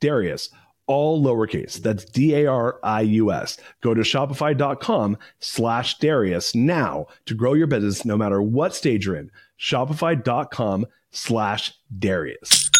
Darius, 0.00 0.50
all 0.86 1.22
lowercase. 1.22 1.76
That's 1.76 2.04
D-A-R-I-U-S. 2.04 3.58
Go 3.82 3.94
to 3.94 4.00
shopify.com 4.00 5.18
slash 5.38 5.98
Darius 5.98 6.54
now 6.54 7.06
to 7.26 7.34
grow 7.34 7.52
your 7.52 7.66
business 7.66 8.04
no 8.04 8.16
matter 8.16 8.42
what 8.42 8.74
stage 8.74 9.06
you're 9.06 9.16
in. 9.16 9.30
Shopify.com 9.60 10.86
slash 11.10 11.72
Darius. 11.98 12.70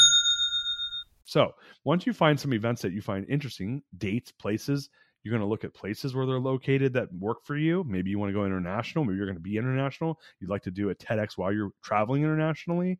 So 1.24 1.52
once 1.84 2.06
you 2.06 2.12
find 2.12 2.40
some 2.40 2.54
events 2.54 2.82
that 2.82 2.92
you 2.92 3.02
find 3.02 3.26
interesting, 3.28 3.82
dates, 3.98 4.32
places, 4.32 4.88
you're 5.22 5.32
going 5.32 5.42
to 5.42 5.48
look 5.48 5.64
at 5.64 5.74
places 5.74 6.14
where 6.14 6.24
they're 6.24 6.38
located 6.38 6.94
that 6.94 7.12
work 7.12 7.44
for 7.44 7.56
you. 7.56 7.84
Maybe 7.86 8.08
you 8.08 8.18
want 8.18 8.30
to 8.30 8.34
go 8.34 8.46
international. 8.46 9.04
Maybe 9.04 9.18
you're 9.18 9.26
going 9.26 9.36
to 9.36 9.42
be 9.42 9.58
international. 9.58 10.18
You'd 10.40 10.50
like 10.50 10.62
to 10.62 10.70
do 10.70 10.90
a 10.90 10.94
TEDx 10.94 11.36
while 11.36 11.52
you're 11.52 11.72
traveling 11.82 12.22
internationally. 12.22 12.98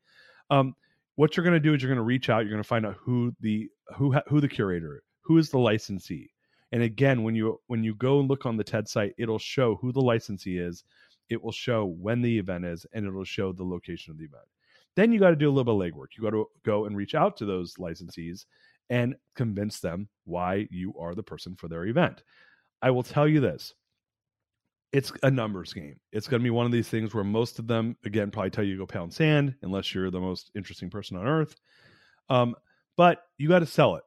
Um, 0.51 0.75
what 1.19 1.37
you're 1.37 1.43
going 1.43 1.53
to 1.53 1.59
do 1.59 1.75
is 1.75 1.83
you're 1.83 1.89
going 1.89 1.97
to 1.97 2.03
reach 2.05 2.31
out. 2.31 2.45
You're 2.45 2.53
going 2.53 2.63
to 2.63 2.69
find 2.69 2.87
out 2.87 2.95
who 3.01 3.35
the 3.41 3.69
who 3.97 4.15
who 4.29 4.41
the 4.41 4.47
curator, 4.47 5.03
who 5.23 5.37
is 5.37 5.51
the 5.51 5.59
licensee. 5.59 6.31
And 6.71 6.81
again, 6.81 7.25
when 7.25 7.35
you 7.35 7.61
when 7.67 7.83
you 7.83 7.97
go 7.97 8.21
and 8.21 8.29
look 8.29 8.47
on 8.47 8.57
the 8.57 8.63
TED 8.63 8.89
site, 8.89 9.15
it'll 9.19 9.41
show 9.41 9.75
who 9.75 9.91
the 9.91 10.01
licensee 10.01 10.59
is. 10.59 10.85
It 11.29 11.43
will 11.43 11.51
show 11.51 11.87
when 11.87 12.23
the 12.23 12.39
event 12.39 12.67
is, 12.67 12.87
and 12.93 13.05
it'll 13.05 13.25
show 13.25 13.53
the 13.53 13.65
location 13.65 14.13
of 14.13 14.19
the 14.19 14.27
event. 14.27 14.45
Then 14.95 15.11
you 15.11 15.19
got 15.19 15.31
to 15.31 15.37
do 15.37 15.49
a 15.49 15.51
little 15.51 15.65
bit 15.77 15.89
of 15.89 15.93
legwork. 15.93 16.17
You 16.17 16.23
got 16.23 16.31
to 16.31 16.47
go 16.65 16.85
and 16.85 16.97
reach 16.97 17.17
out 17.17 17.37
to 17.39 17.45
those 17.45 17.75
licensees 17.75 18.45
and 18.89 19.17
convince 19.35 19.81
them 19.81 20.09
why 20.25 20.69
you 20.71 20.95
are 21.01 21.17
the 21.17 21.23
person 21.25 21.57
for 21.57 21.67
their 21.67 21.87
event. 21.87 22.23
I 22.81 22.93
will 22.93 23.03
tell 23.03 23.27
you 23.27 23.41
this 23.41 23.75
it's 24.93 25.13
a 25.23 25.31
numbers 25.31 25.73
game. 25.73 25.99
It's 26.13 26.29
going 26.29 26.41
to 26.41 26.45
be 26.45 26.51
one 26.51 26.67
of 26.67 26.73
these 26.73 26.89
things 26.89 27.15
where 27.15 27.25
most 27.25 27.59
of 27.59 27.67
them, 27.67 27.97
again, 28.05 28.31
probably 28.31 28.51
tell 28.51 28.65
you 28.65 28.75
to 28.75 28.79
go 28.79 28.87
pound 28.87 29.13
sand 29.13 29.55
unless 29.63 29.95
you're 29.95 30.11
the 30.11 30.21
most 30.21 30.51
interesting 30.55 30.89
person 30.89 31.17
on 31.17 31.27
earth. 31.27 31.57
Um, 32.31 32.55
but 32.97 33.25
you 33.37 33.49
got 33.49 33.61
to 33.61 33.67
sell 33.67 33.97
it. 33.97 34.03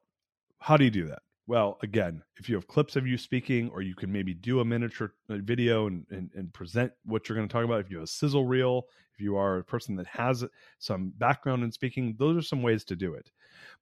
How 0.59 0.77
do 0.77 0.83
you 0.83 0.91
do 0.91 1.07
that? 1.07 1.19
Well, 1.47 1.77
again, 1.83 2.23
if 2.37 2.47
you 2.47 2.55
have 2.55 2.67
clips 2.67 2.95
of 2.95 3.05
you 3.05 3.17
speaking, 3.17 3.69
or 3.69 3.81
you 3.81 3.95
can 3.95 4.11
maybe 4.11 4.33
do 4.33 4.59
a 4.59 4.65
miniature 4.65 5.13
uh, 5.29 5.37
video 5.39 5.87
and, 5.87 6.05
and, 6.09 6.29
and 6.35 6.53
present 6.53 6.91
what 7.03 7.27
you're 7.27 7.35
going 7.35 7.47
to 7.47 7.51
talk 7.51 7.65
about. 7.65 7.81
If 7.81 7.89
you 7.89 7.97
have 7.97 8.05
a 8.05 8.07
sizzle 8.07 8.45
reel, 8.45 8.85
if 9.13 9.19
you 9.19 9.35
are 9.35 9.57
a 9.57 9.63
person 9.63 9.95
that 9.97 10.07
has 10.07 10.45
some 10.79 11.13
background 11.17 11.63
in 11.63 11.71
speaking, 11.71 12.15
those 12.17 12.37
are 12.37 12.41
some 12.41 12.61
ways 12.61 12.83
to 12.85 12.95
do 12.95 13.15
it. 13.15 13.29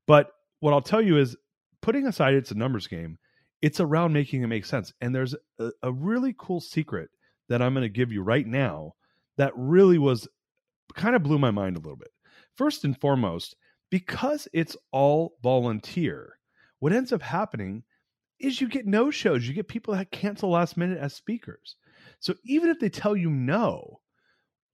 But 0.08 0.32
what 0.62 0.74
I'll 0.74 0.82
tell 0.82 1.01
you 1.01 1.18
is 1.18 1.38
putting 1.82 2.08
aside 2.08 2.34
it's 2.34 2.51
a 2.51 2.56
numbers 2.56 2.88
game, 2.88 3.18
it's 3.62 3.80
around 3.80 4.13
making 4.13 4.44
it 4.44 4.48
make 4.48 4.66
sense. 4.66 4.94
And 5.01 5.13
there's 5.13 5.36
a, 5.60 5.72
a 5.84 5.92
really 5.92 6.34
cool 6.38 6.62
secret 6.62 7.10
that 7.50 7.62
I'm 7.62 7.74
going 7.74 7.84
to 7.84 7.89
give 7.89 8.12
you 8.12 8.22
right 8.22 8.46
now 8.46 8.94
that 9.38 9.54
really 9.56 9.98
was 9.98 10.28
kind 10.96 11.16
of 11.16 11.24
blew 11.24 11.39
my 11.39 11.51
mind 11.51 11.75
a 11.75 11.80
little 11.80 11.96
bit. 11.96 12.12
First 12.56 12.84
and 12.84 13.00
foremost, 13.00 13.56
because 13.89 14.48
it's 14.54 14.78
all 14.92 15.38
volunteer, 15.42 16.38
what 16.80 16.94
ends 16.94 17.12
up 17.12 17.22
happening 17.22 17.84
is 18.39 18.62
you 18.62 18.70
get 18.70 18.86
no 18.86 19.12
shows. 19.12 19.48
You 19.48 19.54
get 19.54 19.68
people 19.68 19.94
that 19.94 20.12
cancel 20.12 20.51
last 20.51 20.78
minute 20.78 20.98
as 21.00 21.13
speakers. 21.13 21.75
So 22.20 22.34
even 22.46 22.70
if 22.70 22.80
they 22.80 22.89
tell 22.89 23.16
you 23.16 23.30
no, 23.30 24.00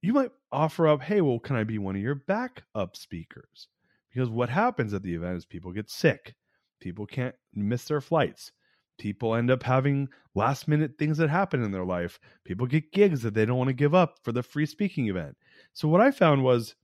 you 0.01 0.13
might 0.13 0.32
offer 0.51 0.88
up, 0.88 1.01
hey, 1.01 1.22
well, 1.22 1.39
can 1.39 1.56
I 1.56 1.63
be 1.63 1.77
one 1.77 1.96
of 1.96 2.01
your 2.01 2.15
backup 2.15 2.96
speakers? 2.96 3.68
Because 4.13 4.30
what 4.30 4.50
happens 4.50 4.94
at 4.94 5.04
the 5.04 5.13
event 5.13 5.38
is 5.38 5.46
people 5.46 5.72
get 5.72 5.89
sick, 5.89 6.36
people 6.80 7.06
can't 7.06 7.36
miss 7.54 7.86
their 7.86 8.01
flights, 8.01 8.51
people 8.98 9.36
end 9.36 9.52
up 9.52 9.64
having 9.64 10.10
last 10.34 10.68
minute 10.68 10.94
things 10.98 11.18
that 11.18 11.30
happen 11.30 11.64
in 11.64 11.72
their 11.72 11.86
life, 11.86 12.20
people 12.44 12.68
get 12.68 12.92
gigs 12.92 13.22
that 13.22 13.34
they 13.34 13.46
don't 13.46 13.58
want 13.58 13.70
to 13.70 13.74
give 13.74 13.96
up 13.96 14.20
for 14.24 14.32
the 14.32 14.44
free 14.44 14.66
speaking 14.66 15.08
event. 15.08 15.36
So, 15.74 15.88
what 15.88 16.02
I 16.02 16.12
found 16.12 16.44
was 16.44 16.75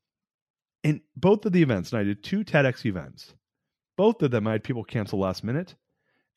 in 0.83 1.01
both 1.15 1.45
of 1.45 1.51
the 1.51 1.61
events, 1.61 1.91
and 1.91 1.99
I 1.99 2.03
did 2.03 2.23
two 2.23 2.43
TEDx 2.43 2.85
events, 2.85 3.33
both 3.97 4.21
of 4.21 4.31
them 4.31 4.47
I 4.47 4.53
had 4.53 4.63
people 4.63 4.83
cancel 4.83 5.19
last 5.19 5.43
minute, 5.43 5.75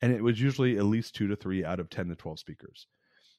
and 0.01 0.11
it 0.11 0.23
was 0.23 0.39
usually 0.39 0.77
at 0.77 0.85
least 0.85 1.15
two 1.15 1.27
to 1.27 1.35
three 1.35 1.65
out 1.65 1.79
of 1.79 1.89
10 1.89 2.09
to 2.09 2.15
12 2.15 2.39
speakers. 2.39 2.87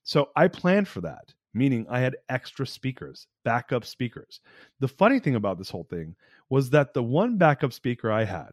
So 0.02 0.30
I 0.36 0.48
planned 0.48 0.88
for 0.88 1.00
that, 1.02 1.34
meaning 1.54 1.86
I 1.88 2.00
had 2.00 2.16
extra 2.28 2.66
speakers, 2.66 3.26
backup 3.44 3.84
speakers. 3.84 4.40
The 4.80 4.88
funny 4.88 5.20
thing 5.20 5.34
about 5.34 5.58
this 5.58 5.70
whole 5.70 5.86
thing 5.88 6.16
was 6.48 6.70
that 6.70 6.94
the 6.94 7.02
one 7.02 7.38
backup 7.38 7.72
speaker 7.72 8.10
I 8.10 8.24
had 8.24 8.50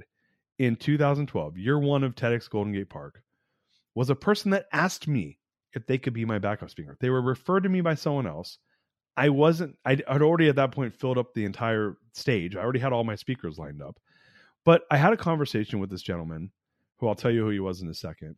in 0.59 0.75
2012, 0.75 1.57
year 1.57 1.79
one 1.79 2.03
of 2.03 2.15
TEDx 2.15 2.49
Golden 2.49 2.73
Gate 2.73 2.89
Park, 2.89 3.21
was 3.95 4.09
a 4.09 4.15
person 4.15 4.51
that 4.51 4.67
asked 4.71 5.07
me 5.07 5.39
if 5.73 5.85
they 5.85 5.97
could 5.97 6.13
be 6.13 6.25
my 6.25 6.39
backup 6.39 6.69
speaker. 6.69 6.97
They 6.99 7.09
were 7.09 7.21
referred 7.21 7.63
to 7.63 7.69
me 7.69 7.81
by 7.81 7.95
someone 7.95 8.27
else. 8.27 8.57
I 9.15 9.29
wasn't, 9.29 9.77
I 9.85 9.91
had 10.07 10.21
already 10.21 10.49
at 10.49 10.55
that 10.55 10.71
point 10.71 10.93
filled 10.93 11.17
up 11.17 11.33
the 11.33 11.45
entire 11.45 11.97
stage. 12.13 12.55
I 12.55 12.61
already 12.61 12.79
had 12.79 12.93
all 12.93 13.03
my 13.03 13.15
speakers 13.15 13.59
lined 13.59 13.81
up. 13.81 13.99
But 14.65 14.83
I 14.89 14.97
had 14.97 15.13
a 15.13 15.17
conversation 15.17 15.79
with 15.79 15.89
this 15.89 16.01
gentleman 16.01 16.51
who 16.97 17.07
I'll 17.07 17.15
tell 17.15 17.31
you 17.31 17.43
who 17.43 17.49
he 17.49 17.59
was 17.59 17.81
in 17.81 17.89
a 17.89 17.93
second. 17.93 18.35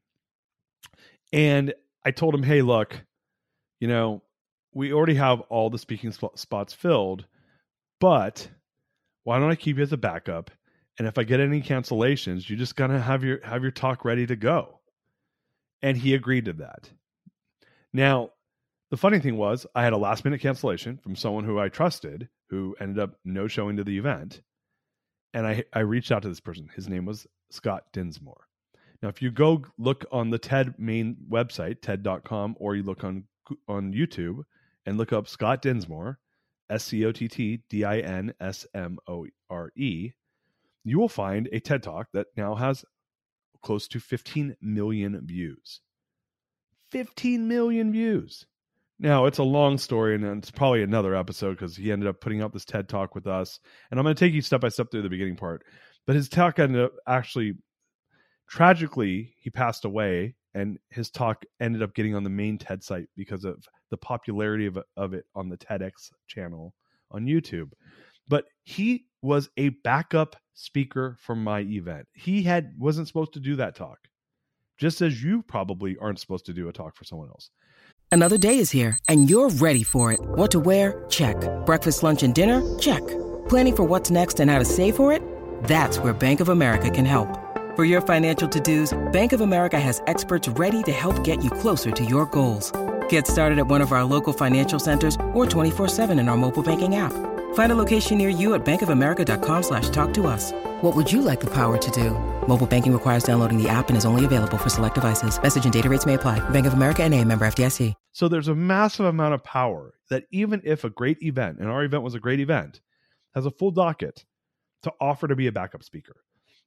And 1.32 1.74
I 2.04 2.12
told 2.12 2.34
him, 2.34 2.44
hey, 2.44 2.62
look, 2.62 3.00
you 3.80 3.88
know, 3.88 4.24
we 4.74 4.92
already 4.92 5.16
have 5.16 5.42
all 5.42 5.70
the 5.70 5.78
speaking 5.78 6.12
sp- 6.12 6.36
spots 6.36 6.74
filled, 6.74 7.26
but 8.00 8.48
why 9.24 9.40
don't 9.40 9.52
I 9.52 9.56
keep 9.56 9.78
you 9.78 9.84
as 9.84 9.94
a 9.94 9.98
backup? 9.98 10.52
And 10.98 11.08
if 11.08 11.18
I 11.18 11.24
get 11.24 11.40
any 11.40 11.62
cancellations, 11.62 12.50
you 12.50 12.56
just 12.56 12.76
gotta 12.76 13.00
have 13.00 13.24
your 13.24 13.40
have 13.46 13.62
your 13.62 13.72
talk 13.72 14.06
ready 14.06 14.26
to 14.28 14.36
go. 14.36 14.75
And 15.82 15.98
he 15.98 16.14
agreed 16.14 16.46
to 16.46 16.54
that. 16.54 16.90
Now, 17.94 18.32
the 18.92 18.98
funny 18.98 19.20
thing 19.20 19.38
was, 19.38 19.66
I 19.76 19.84
had 19.84 19.94
a 19.94 19.98
last 19.98 20.24
minute 20.26 20.42
cancellation 20.42 20.98
from 20.98 21.16
someone 21.16 21.44
who 21.44 21.60
I 21.60 21.70
trusted 21.70 22.30
who 22.50 22.76
ended 22.80 23.00
up 23.00 23.16
no 23.26 23.48
showing 23.48 23.78
to 23.78 23.84
the 23.84 23.98
event. 23.98 24.42
And 25.34 25.46
I, 25.46 25.64
I 25.74 25.80
reached 25.80 26.12
out 26.12 26.22
to 26.22 26.30
this 26.30 26.40
person. 26.40 26.70
His 26.76 26.88
name 26.88 27.06
was 27.06 27.28
Scott 27.50 27.86
Dinsmore. 27.94 28.48
Now, 29.02 29.10
if 29.10 29.22
you 29.22 29.32
go 29.32 29.66
look 29.78 30.06
on 30.12 30.30
the 30.30 30.40
TED 30.40 30.76
main 30.78 31.18
website, 31.30 31.82
TED.com, 31.82 32.56
or 32.60 32.76
you 32.76 32.84
look 32.84 33.04
on 33.04 33.26
on 33.68 33.94
YouTube 33.94 34.44
and 34.86 34.98
look 34.98 35.14
up 35.14 35.28
Scott 35.28 35.62
Dinsmore, 35.62 36.20
S 36.70 36.86
C 36.86 37.06
O 37.06 37.12
T 37.12 37.28
T 37.28 37.62
D 37.70 37.84
I 37.84 38.00
N 38.00 38.34
S 38.40 38.66
M 38.74 38.98
O 39.08 39.26
R 39.50 39.72
E, 39.76 40.12
you 40.84 41.00
will 41.00 41.10
find 41.10 41.50
a 41.52 41.60
TED 41.60 41.84
Talk 41.84 42.08
that 42.14 42.28
now 42.38 42.56
has 42.56 42.86
close 43.66 43.88
to 43.90 44.00
15 44.00 44.56
million 44.62 45.20
views. 45.26 45.82
15 46.92 47.48
million 47.48 47.92
views. 47.92 48.46
Now, 49.00 49.26
it's 49.26 49.40
a 49.40 49.44
long 49.44 49.78
story, 49.78 50.16
and 50.16 50.24
it's 50.38 50.52
probably 50.52 50.84
another 50.84 51.16
episode 51.16 51.58
because 51.58 51.76
he 51.76 51.92
ended 51.92 52.08
up 52.08 52.22
putting 52.22 52.42
out 52.42 52.54
this 52.54 52.64
TED 52.64 52.88
Talk 52.88 53.16
with 53.16 53.28
us. 53.28 53.60
And 53.90 54.00
I'm 54.00 54.06
going 54.06 54.16
to 54.16 54.20
take 54.20 54.34
you 54.34 54.42
step 54.42 54.62
by 54.62 54.70
step 54.70 54.92
through 54.92 55.02
the 55.02 55.10
beginning 55.10 55.36
part. 55.36 55.64
But 56.06 56.16
his 56.16 56.30
talk 56.30 56.60
ended 56.60 56.84
up 56.84 56.92
actually, 57.08 57.56
tragically, 58.48 59.34
he 59.38 59.50
passed 59.50 59.84
away, 59.84 60.36
and 60.54 60.78
his 60.90 61.10
talk 61.10 61.44
ended 61.60 61.82
up 61.82 61.96
getting 61.96 62.16
on 62.16 62.24
the 62.24 62.30
main 62.30 62.60
TED 62.60 62.84
site 62.84 63.08
because 63.18 63.44
of 63.44 63.66
the 63.90 63.98
popularity 63.98 64.68
of, 64.68 64.78
of 64.96 65.14
it 65.14 65.26
on 65.34 65.50
the 65.50 65.58
TEDx 65.58 66.12
channel 66.28 66.74
on 67.12 67.26
YouTube. 67.26 67.72
He 68.66 69.06
was 69.22 69.50
a 69.58 69.70
backup 69.70 70.36
speaker 70.54 71.18
for 71.20 71.36
my 71.36 71.62
event. 71.62 72.08
He 72.14 72.44
had 72.44 72.74
wasn't 72.78 73.08
supposed 73.08 73.34
to 73.34 73.40
do 73.40 73.56
that 73.58 73.76
talk. 73.76 74.00
Just 74.78 75.02
as 75.02 75.24
you 75.24 75.44
probably 75.44 75.96
aren't 76.02 76.20
supposed 76.20 76.46
to 76.48 76.54
do 76.54 76.68
a 76.68 76.74
talk 76.74 76.96
for 76.96 77.06
someone 77.06 77.30
else. 77.30 77.50
Another 78.12 78.38
day 78.38 78.58
is 78.58 78.72
here 78.72 78.98
and 79.08 79.30
you're 79.30 79.50
ready 79.50 79.84
for 79.84 80.12
it. 80.12 80.20
What 80.20 80.52
to 80.52 80.60
wear? 80.60 81.06
Check. 81.10 81.38
Breakfast, 81.66 82.02
lunch 82.04 82.24
and 82.24 82.34
dinner? 82.34 82.62
Check. 82.80 83.06
Planning 83.48 83.76
for 83.76 83.84
what's 83.84 84.10
next 84.10 84.40
and 84.40 84.50
how 84.50 84.60
to 84.60 84.66
save 84.66 84.96
for 84.96 85.14
it? 85.14 85.22
That's 85.64 86.00
where 86.00 86.14
Bank 86.14 86.40
of 86.40 86.50
America 86.50 86.90
can 86.90 87.06
help. 87.06 87.30
For 87.76 87.84
your 87.84 88.02
financial 88.02 88.48
to-dos, 88.48 88.98
Bank 89.12 89.32
of 89.34 89.42
America 89.42 89.80
has 89.80 90.02
experts 90.08 90.48
ready 90.48 90.82
to 90.84 90.92
help 90.92 91.24
get 91.24 91.44
you 91.44 91.52
closer 91.52 91.92
to 91.92 92.06
your 92.06 92.26
goals. 92.26 92.72
Get 93.10 93.28
started 93.28 93.60
at 93.60 93.68
one 93.68 93.82
of 93.82 93.92
our 93.92 94.04
local 94.04 94.34
financial 94.34 94.80
centers 94.80 95.16
or 95.34 95.46
24-7 95.46 96.20
in 96.20 96.30
our 96.30 96.38
mobile 96.38 96.64
banking 96.64 96.96
app. 96.96 97.14
Find 97.56 97.72
a 97.72 97.76
location 97.76 98.18
near 98.18 98.28
you 98.28 98.54
at 98.54 98.66
bankofamerica.com 98.66 99.64
slash 99.64 99.88
talk 99.90 100.14
to 100.16 100.28
us. 100.28 100.52
What 100.82 100.94
would 100.94 101.10
you 101.10 101.22
like 101.22 101.40
the 101.40 101.54
power 101.54 101.78
to 101.78 101.92
do? 101.92 102.12
Mobile 102.48 102.68
banking 102.68 102.92
requires 102.92 103.24
downloading 103.24 103.62
the 103.62 103.70
app 103.70 103.88
and 103.88 103.98
is 103.98 104.06
only 104.06 104.26
available 104.26 104.58
for 104.58 104.68
select 104.70 104.96
devices. 104.96 105.42
Message 105.42 105.64
and 105.64 105.74
data 105.74 105.90
rates 105.90 106.06
may 106.06 106.16
apply. 106.16 106.48
Bank 106.50 106.68
of 106.68 106.74
America 106.74 107.04
and 107.04 107.14
a 107.14 107.24
member 107.24 107.48
FDIC. 107.48 107.94
So 108.12 108.28
there's 108.28 108.50
a 108.50 108.56
massive 108.56 109.06
amount 109.06 109.36
of 109.36 109.44
power 109.46 109.94
that 110.10 110.26
even 110.32 110.62
if 110.66 110.84
a 110.84 110.90
great 110.90 111.22
event, 111.22 111.60
and 111.60 111.70
our 111.70 111.86
event 111.86 112.04
was 112.04 112.14
a 112.14 112.20
great 112.20 112.42
event, 112.42 112.82
has 113.34 113.46
a 113.46 113.52
full 113.52 113.72
docket 113.72 114.26
to 114.84 114.92
offer 115.00 115.26
to 115.26 115.36
be 115.36 115.48
a 115.48 115.52
backup 115.54 115.84
speaker. 115.84 116.18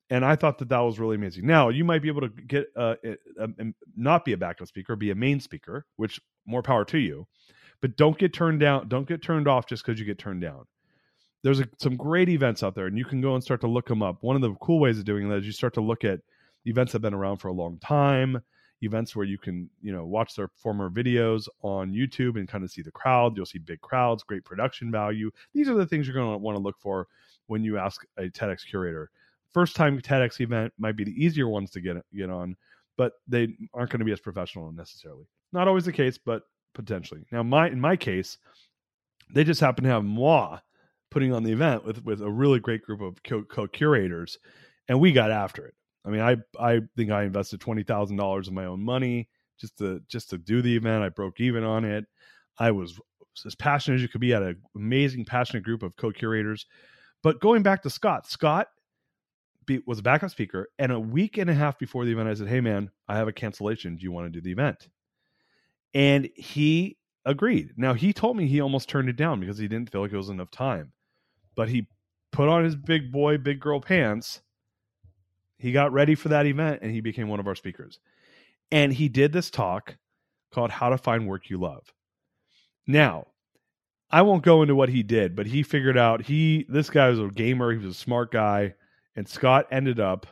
And 0.08 0.24
I 0.24 0.36
thought 0.36 0.56
that 0.58 0.70
that 0.70 0.78
was 0.78 0.98
really 0.98 1.16
amazing. 1.16 1.46
Now 1.46 1.68
you 1.68 1.84
might 1.84 2.00
be 2.00 2.08
able 2.08 2.22
to 2.22 2.28
get 2.30 2.68
uh, 2.74 2.94
uh, 3.38 3.46
not 3.94 4.24
be 4.24 4.32
a 4.32 4.38
backup 4.38 4.68
speaker, 4.68 4.96
be 4.96 5.10
a 5.10 5.14
main 5.14 5.38
speaker, 5.40 5.84
which 5.96 6.18
more 6.46 6.62
power 6.62 6.86
to 6.86 6.98
you. 6.98 7.26
But 7.82 7.98
don't 7.98 8.16
get 8.16 8.32
turned 8.32 8.60
down. 8.60 8.88
Don't 8.88 9.06
get 9.06 9.22
turned 9.22 9.46
off 9.46 9.66
just 9.66 9.84
because 9.84 10.00
you 10.00 10.06
get 10.06 10.18
turned 10.18 10.40
down 10.40 10.64
there's 11.42 11.60
a, 11.60 11.68
some 11.78 11.96
great 11.96 12.28
events 12.28 12.62
out 12.62 12.74
there, 12.74 12.86
and 12.86 12.98
you 12.98 13.04
can 13.04 13.20
go 13.20 13.34
and 13.34 13.42
start 13.42 13.60
to 13.60 13.68
look 13.68 13.86
them 13.86 14.02
up. 14.02 14.22
One 14.22 14.36
of 14.36 14.42
the 14.42 14.54
cool 14.56 14.80
ways 14.80 14.98
of 14.98 15.04
doing 15.04 15.28
that 15.28 15.36
is 15.36 15.46
you 15.46 15.52
start 15.52 15.74
to 15.74 15.80
look 15.80 16.04
at 16.04 16.20
events 16.64 16.92
that 16.92 16.96
have 16.96 17.02
been 17.02 17.14
around 17.14 17.38
for 17.38 17.48
a 17.48 17.52
long 17.52 17.78
time, 17.78 18.42
events 18.82 19.14
where 19.14 19.26
you 19.26 19.38
can 19.38 19.68
you 19.80 19.92
know 19.92 20.04
watch 20.04 20.34
their 20.34 20.48
former 20.56 20.90
videos 20.90 21.48
on 21.62 21.92
YouTube 21.92 22.36
and 22.36 22.48
kind 22.48 22.64
of 22.64 22.70
see 22.70 22.82
the 22.82 22.90
crowd. 22.90 23.36
You'll 23.36 23.46
see 23.46 23.58
big 23.58 23.80
crowds, 23.80 24.22
great 24.22 24.44
production 24.44 24.90
value. 24.90 25.30
These 25.54 25.68
are 25.68 25.74
the 25.74 25.86
things 25.86 26.06
you're 26.06 26.14
going 26.14 26.32
to 26.32 26.38
want 26.38 26.56
to 26.56 26.62
look 26.62 26.78
for 26.78 27.06
when 27.46 27.62
you 27.62 27.78
ask 27.78 28.04
a 28.16 28.22
TEDx 28.22 28.66
curator. 28.66 29.10
First 29.52 29.76
time 29.76 30.00
TEDx 30.00 30.40
event 30.40 30.72
might 30.78 30.96
be 30.96 31.04
the 31.04 31.24
easier 31.24 31.48
ones 31.48 31.70
to 31.70 31.80
get 31.80 31.96
get 32.14 32.30
on, 32.30 32.56
but 32.96 33.12
they 33.26 33.48
aren't 33.74 33.90
going 33.90 34.00
to 34.00 34.04
be 34.04 34.12
as 34.12 34.20
professional 34.20 34.70
necessarily. 34.72 35.26
Not 35.52 35.68
always 35.68 35.84
the 35.84 35.92
case, 35.92 36.18
but 36.18 36.42
potentially. 36.74 37.24
Now, 37.32 37.42
my 37.42 37.68
in 37.68 37.80
my 37.80 37.96
case, 37.96 38.38
they 39.32 39.44
just 39.44 39.60
happen 39.60 39.84
to 39.84 39.90
have 39.90 40.04
moi 40.04 40.58
putting 41.10 41.32
on 41.32 41.42
the 41.42 41.52
event 41.52 41.84
with 41.84 42.04
with 42.04 42.22
a 42.22 42.30
really 42.30 42.60
great 42.60 42.82
group 42.82 43.00
of 43.00 43.22
co-curators, 43.48 44.38
and 44.88 45.00
we 45.00 45.12
got 45.12 45.30
after 45.30 45.66
it. 45.66 45.74
I 46.04 46.10
mean, 46.10 46.20
I 46.20 46.36
I 46.58 46.80
think 46.96 47.10
I 47.10 47.24
invested 47.24 47.60
twenty 47.60 47.82
thousand 47.82 48.16
dollars 48.16 48.48
of 48.48 48.54
my 48.54 48.66
own 48.66 48.82
money 48.82 49.28
just 49.58 49.78
to 49.78 50.00
just 50.08 50.30
to 50.30 50.38
do 50.38 50.62
the 50.62 50.76
event. 50.76 51.02
I 51.02 51.08
broke 51.08 51.40
even 51.40 51.64
on 51.64 51.84
it. 51.84 52.04
I 52.58 52.70
was 52.70 52.98
as 53.46 53.54
passionate 53.54 53.96
as 53.96 54.02
you 54.02 54.08
could 54.08 54.20
be. 54.20 54.34
at 54.34 54.42
an 54.42 54.60
amazing, 54.74 55.24
passionate 55.24 55.62
group 55.62 55.82
of 55.82 55.96
co-curators. 55.96 56.66
But 57.22 57.40
going 57.40 57.62
back 57.62 57.82
to 57.82 57.90
Scott, 57.90 58.28
Scott 58.28 58.68
be, 59.66 59.80
was 59.86 59.98
a 59.98 60.02
backup 60.02 60.30
speaker, 60.30 60.68
and 60.78 60.92
a 60.92 61.00
week 61.00 61.38
and 61.38 61.50
a 61.50 61.54
half 61.54 61.78
before 61.78 62.04
the 62.04 62.12
event, 62.12 62.28
I 62.28 62.34
said, 62.34 62.48
"Hey, 62.48 62.60
man, 62.60 62.90
I 63.08 63.16
have 63.16 63.28
a 63.28 63.32
cancellation. 63.32 63.96
Do 63.96 64.04
you 64.04 64.12
want 64.12 64.26
to 64.26 64.30
do 64.30 64.40
the 64.40 64.52
event?" 64.52 64.88
And 65.94 66.28
he 66.34 66.96
agreed. 67.24 67.72
Now 67.76 67.94
he 67.94 68.12
told 68.12 68.36
me 68.36 68.46
he 68.46 68.60
almost 68.60 68.88
turned 68.88 69.08
it 69.08 69.16
down 69.16 69.40
because 69.40 69.58
he 69.58 69.68
didn't 69.68 69.90
feel 69.90 70.00
like 70.00 70.12
it 70.12 70.16
was 70.16 70.30
enough 70.30 70.50
time 70.50 70.92
but 71.58 71.68
he 71.68 71.88
put 72.30 72.48
on 72.48 72.62
his 72.62 72.76
big 72.76 73.10
boy, 73.10 73.36
big 73.36 73.58
girl 73.58 73.80
pants. 73.80 74.42
He 75.58 75.72
got 75.72 75.92
ready 75.92 76.14
for 76.14 76.28
that 76.28 76.46
event 76.46 76.78
and 76.82 76.92
he 76.92 77.00
became 77.00 77.26
one 77.26 77.40
of 77.40 77.48
our 77.48 77.56
speakers. 77.56 77.98
And 78.70 78.92
he 78.92 79.08
did 79.08 79.32
this 79.32 79.50
talk 79.50 79.96
called 80.52 80.70
How 80.70 80.88
to 80.90 80.96
Find 80.96 81.26
Work 81.26 81.50
You 81.50 81.58
Love. 81.58 81.92
Now, 82.86 83.26
I 84.08 84.22
won't 84.22 84.44
go 84.44 84.62
into 84.62 84.76
what 84.76 84.88
he 84.88 85.02
did, 85.02 85.34
but 85.34 85.46
he 85.46 85.64
figured 85.64 85.98
out 85.98 86.22
he 86.22 86.64
this 86.68 86.90
guy 86.90 87.08
was 87.08 87.18
a 87.18 87.26
gamer, 87.26 87.72
he 87.72 87.84
was 87.84 87.96
a 87.96 87.98
smart 87.98 88.30
guy, 88.30 88.74
and 89.16 89.28
Scott 89.28 89.66
ended 89.72 89.98
up 89.98 90.28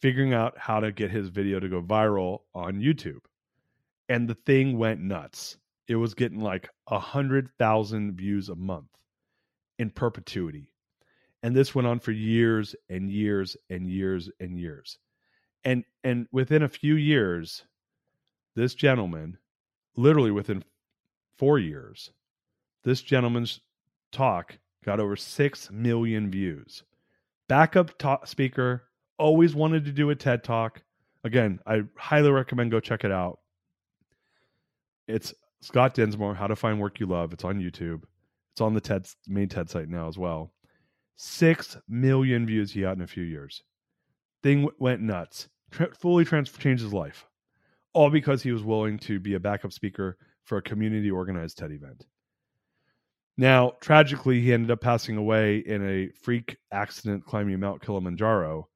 figuring 0.00 0.32
out 0.32 0.56
how 0.56 0.80
to 0.80 0.92
get 0.92 1.10
his 1.10 1.28
video 1.28 1.60
to 1.60 1.68
go 1.68 1.82
viral 1.82 2.38
on 2.54 2.80
YouTube. 2.80 3.20
And 4.08 4.26
the 4.26 4.38
thing 4.46 4.78
went 4.78 5.00
nuts. 5.00 5.58
It 5.88 5.96
was 5.96 6.14
getting 6.14 6.40
like 6.40 6.70
a 6.86 6.98
hundred 6.98 7.50
thousand 7.58 8.14
views 8.14 8.48
a 8.48 8.54
month 8.54 8.88
in 9.78 9.90
perpetuity. 9.90 10.70
And 11.42 11.54
this 11.54 11.74
went 11.74 11.86
on 11.86 12.00
for 12.00 12.12
years 12.12 12.74
and 12.88 13.10
years 13.10 13.56
and 13.70 13.88
years 13.88 14.28
and 14.40 14.58
years. 14.58 14.98
And 15.64 15.84
and 16.04 16.26
within 16.32 16.62
a 16.62 16.68
few 16.68 16.94
years, 16.94 17.64
this 18.54 18.74
gentleman, 18.74 19.38
literally 19.96 20.30
within 20.30 20.64
four 21.36 21.58
years, 21.58 22.10
this 22.84 23.02
gentleman's 23.02 23.60
talk 24.10 24.58
got 24.84 25.00
over 25.00 25.16
six 25.16 25.70
million 25.70 26.30
views. 26.30 26.82
Backup 27.48 27.96
talk 27.98 28.26
speaker, 28.26 28.84
always 29.18 29.54
wanted 29.54 29.84
to 29.84 29.92
do 29.92 30.10
a 30.10 30.14
TED 30.14 30.44
talk. 30.44 30.82
Again, 31.24 31.60
I 31.66 31.82
highly 31.96 32.30
recommend 32.30 32.70
go 32.70 32.80
check 32.80 33.04
it 33.04 33.12
out. 33.12 33.40
It's 35.06 35.34
Scott 35.60 35.94
Dinsmore, 35.94 36.34
How 36.34 36.46
to 36.46 36.56
Find 36.56 36.80
Work 36.80 37.00
You 37.00 37.06
Love. 37.06 37.32
It's 37.32 37.44
on 37.44 37.60
YouTube. 37.60 38.02
It's 38.58 38.60
on 38.60 38.74
the 38.74 38.80
TED 38.80 39.06
main 39.28 39.48
TED 39.48 39.70
site 39.70 39.88
now 39.88 40.08
as 40.08 40.18
well. 40.18 40.52
Six 41.14 41.76
million 41.88 42.44
views 42.44 42.72
he 42.72 42.80
got 42.80 42.96
in 42.96 43.02
a 43.02 43.06
few 43.06 43.22
years. 43.22 43.62
Thing 44.42 44.68
went 44.80 45.00
nuts. 45.00 45.48
Tra- 45.70 45.94
fully 45.94 46.24
trans- 46.24 46.50
changed 46.50 46.82
his 46.82 46.92
life, 46.92 47.24
all 47.92 48.10
because 48.10 48.42
he 48.42 48.50
was 48.50 48.64
willing 48.64 48.98
to 48.98 49.20
be 49.20 49.34
a 49.34 49.38
backup 49.38 49.72
speaker 49.72 50.16
for 50.42 50.58
a 50.58 50.62
community 50.62 51.08
organized 51.08 51.56
TED 51.58 51.70
event. 51.70 52.04
Now, 53.36 53.74
tragically, 53.80 54.40
he 54.40 54.52
ended 54.52 54.72
up 54.72 54.80
passing 54.80 55.16
away 55.16 55.58
in 55.58 55.88
a 55.88 56.08
freak 56.20 56.56
accident 56.72 57.24
climbing 57.26 57.60
Mount 57.60 57.80
Kilimanjaro. 57.80 58.68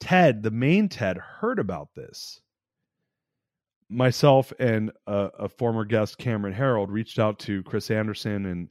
Ted, 0.00 0.42
the 0.42 0.50
main 0.50 0.88
Ted, 0.88 1.18
heard 1.18 1.58
about 1.58 1.90
this. 1.94 2.40
Myself 3.90 4.54
and 4.58 4.90
a, 5.06 5.28
a 5.40 5.48
former 5.50 5.84
guest, 5.84 6.16
Cameron 6.16 6.54
Herold, 6.54 6.88
reached 6.88 7.18
out 7.18 7.38
to 7.40 7.62
Chris 7.64 7.90
Anderson 7.90 8.46
and 8.46 8.68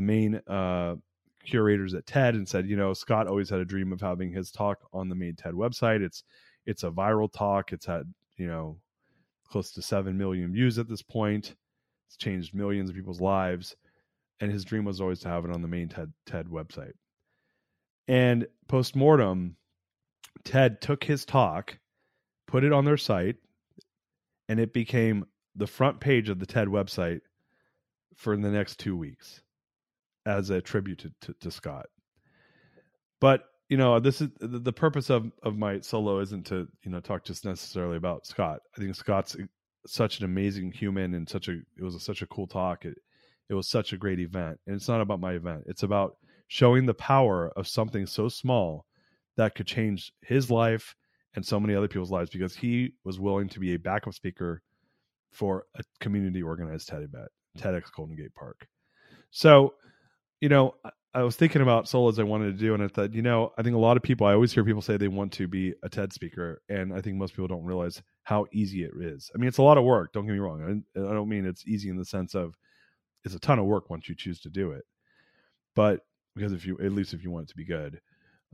the 0.00 0.06
main 0.06 0.40
uh, 0.46 0.96
curators 1.44 1.92
at 1.92 2.06
TED 2.06 2.34
and 2.34 2.48
said, 2.48 2.66
you 2.66 2.76
know, 2.76 2.94
Scott 2.94 3.26
always 3.26 3.50
had 3.50 3.60
a 3.60 3.66
dream 3.66 3.92
of 3.92 4.00
having 4.00 4.32
his 4.32 4.50
talk 4.50 4.78
on 4.94 5.10
the 5.10 5.14
main 5.14 5.36
TED 5.36 5.52
website. 5.52 6.00
It's 6.00 6.24
it's 6.64 6.84
a 6.84 6.90
viral 6.90 7.30
talk. 7.30 7.72
It's 7.72 7.84
had 7.84 8.04
you 8.38 8.46
know 8.46 8.78
close 9.46 9.72
to 9.72 9.82
seven 9.82 10.16
million 10.16 10.52
views 10.52 10.78
at 10.78 10.88
this 10.88 11.02
point. 11.02 11.54
It's 12.08 12.16
changed 12.16 12.54
millions 12.54 12.88
of 12.88 12.96
people's 12.96 13.20
lives, 13.20 13.76
and 14.40 14.50
his 14.50 14.64
dream 14.64 14.86
was 14.86 15.02
always 15.02 15.20
to 15.20 15.28
have 15.28 15.44
it 15.44 15.52
on 15.52 15.60
the 15.60 15.68
main 15.68 15.88
TED 15.88 16.12
TED 16.24 16.46
website. 16.46 16.92
And 18.08 18.46
post 18.68 18.96
mortem, 18.96 19.56
TED 20.44 20.80
took 20.80 21.04
his 21.04 21.26
talk, 21.26 21.78
put 22.46 22.64
it 22.64 22.72
on 22.72 22.86
their 22.86 22.96
site, 22.96 23.36
and 24.48 24.58
it 24.58 24.72
became 24.72 25.26
the 25.54 25.66
front 25.66 26.00
page 26.00 26.30
of 26.30 26.38
the 26.38 26.46
TED 26.46 26.68
website 26.68 27.20
for 28.16 28.34
the 28.34 28.50
next 28.50 28.78
two 28.78 28.96
weeks 28.96 29.42
as 30.30 30.50
a 30.50 30.60
tribute 30.60 30.98
to, 31.00 31.12
to, 31.22 31.34
to 31.40 31.50
Scott. 31.50 31.86
But 33.20 33.44
you 33.68 33.76
know, 33.76 34.00
this 34.00 34.20
is 34.20 34.28
the 34.40 34.72
purpose 34.72 35.10
of 35.10 35.30
of 35.42 35.56
my 35.56 35.80
solo 35.80 36.20
isn't 36.20 36.46
to 36.46 36.66
you 36.82 36.90
know 36.90 37.00
talk 37.00 37.24
just 37.24 37.44
necessarily 37.44 37.96
about 37.96 38.26
Scott. 38.26 38.60
I 38.76 38.80
think 38.80 38.94
Scott's 38.94 39.36
such 39.86 40.18
an 40.18 40.24
amazing 40.24 40.72
human 40.72 41.14
and 41.14 41.28
such 41.28 41.48
a 41.48 41.52
it 41.52 41.82
was 41.82 41.94
a, 41.94 42.00
such 42.00 42.22
a 42.22 42.26
cool 42.26 42.46
talk. 42.46 42.84
It 42.84 42.98
it 43.48 43.54
was 43.54 43.68
such 43.68 43.92
a 43.92 43.96
great 43.96 44.20
event, 44.20 44.58
and 44.66 44.76
it's 44.76 44.88
not 44.88 45.00
about 45.00 45.20
my 45.20 45.32
event. 45.32 45.64
It's 45.66 45.82
about 45.82 46.16
showing 46.48 46.86
the 46.86 46.94
power 46.94 47.52
of 47.56 47.68
something 47.68 48.06
so 48.06 48.28
small 48.28 48.86
that 49.36 49.54
could 49.54 49.66
change 49.66 50.12
his 50.22 50.50
life 50.50 50.96
and 51.34 51.46
so 51.46 51.60
many 51.60 51.74
other 51.74 51.88
people's 51.88 52.10
lives 52.10 52.30
because 52.30 52.56
he 52.56 52.92
was 53.04 53.20
willing 53.20 53.48
to 53.48 53.60
be 53.60 53.74
a 53.74 53.78
backup 53.78 54.14
speaker 54.14 54.62
for 55.30 55.64
a 55.76 55.82
community 56.00 56.42
organized 56.42 56.88
TED 56.88 57.02
event, 57.02 57.28
TEDx 57.56 57.84
Golden 57.94 58.16
Gate 58.16 58.34
Park. 58.34 58.66
So 59.30 59.74
you 60.40 60.48
know, 60.48 60.74
I 61.12 61.22
was 61.22 61.34
thinking 61.34 61.60
about 61.60 61.88
solos 61.88 62.18
I 62.18 62.22
wanted 62.22 62.56
to 62.56 62.64
do, 62.64 62.72
and 62.72 62.82
I 62.82 62.88
thought, 62.88 63.14
you 63.14 63.22
know, 63.22 63.52
I 63.58 63.62
think 63.62 63.74
a 63.74 63.80
lot 63.80 63.96
of 63.96 64.02
people. 64.02 64.26
I 64.26 64.34
always 64.34 64.52
hear 64.52 64.64
people 64.64 64.82
say 64.82 64.96
they 64.96 65.08
want 65.08 65.32
to 65.32 65.48
be 65.48 65.74
a 65.82 65.88
TED 65.88 66.12
speaker, 66.12 66.62
and 66.68 66.94
I 66.94 67.00
think 67.00 67.16
most 67.16 67.32
people 67.32 67.48
don't 67.48 67.64
realize 67.64 68.00
how 68.22 68.46
easy 68.52 68.84
it 68.84 68.92
is. 68.96 69.30
I 69.34 69.38
mean, 69.38 69.48
it's 69.48 69.58
a 69.58 69.62
lot 69.62 69.76
of 69.76 69.84
work. 69.84 70.12
Don't 70.12 70.24
get 70.24 70.32
me 70.32 70.38
wrong. 70.38 70.84
I, 70.96 71.00
don't 71.00 71.28
mean 71.28 71.46
it's 71.46 71.66
easy 71.66 71.88
in 71.88 71.96
the 71.96 72.04
sense 72.04 72.34
of 72.34 72.54
it's 73.24 73.34
a 73.34 73.40
ton 73.40 73.58
of 73.58 73.66
work 73.66 73.90
once 73.90 74.08
you 74.08 74.14
choose 74.14 74.40
to 74.40 74.50
do 74.50 74.70
it, 74.70 74.84
but 75.74 76.00
because 76.36 76.52
if 76.52 76.64
you, 76.64 76.78
at 76.78 76.92
least 76.92 77.12
if 77.12 77.24
you 77.24 77.30
want 77.30 77.44
it 77.44 77.48
to 77.50 77.56
be 77.56 77.64
good, 77.64 78.00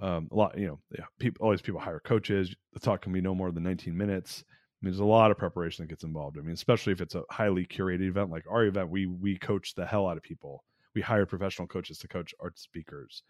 um, 0.01 0.29
a 0.33 0.35
lot, 0.35 0.59
you 0.59 0.67
know, 0.67 0.79
yeah, 0.99 1.05
people 1.19 1.45
always 1.45 1.61
people 1.61 1.81
hire 1.81 2.01
coaches. 2.01 2.55
The 2.73 2.81
talk 2.81 3.03
can 3.03 3.13
be 3.13 3.21
no 3.21 3.35
more 3.35 3.53
than 3.53 3.65
19 3.65 3.97
minutes. 3.97 4.45
I 4.49 4.85
mean, 4.85 4.93
there's 4.93 5.01
a 5.01 5.05
lot 5.05 5.31
of 5.31 5.39
preparation 5.39 5.85
that 5.85 5.91
gets 5.91 6.05
involved. 6.05 6.39
I 6.39 6.41
mean, 6.41 6.55
especially 6.55 6.95
if 6.95 7.01
it's 7.03 7.15
a 7.15 7.23
highly 7.31 7.67
curated 7.67 8.09
event 8.09 8.31
like 8.31 8.45
our 8.51 8.65
event, 8.65 8.91
we 8.91 9.07
we 9.07 9.37
coach 9.37 9.75
the 9.75 9.87
hell 9.87 10.09
out 10.09 10.17
of 10.17 10.23
people 10.23 10.65
we 10.97 11.03
hired 11.03 11.29
professional 11.29 11.69
coaches 11.69 11.99
to 11.99 12.09
coach 12.09 12.35
art 12.41 12.59
speakers. 12.59 13.23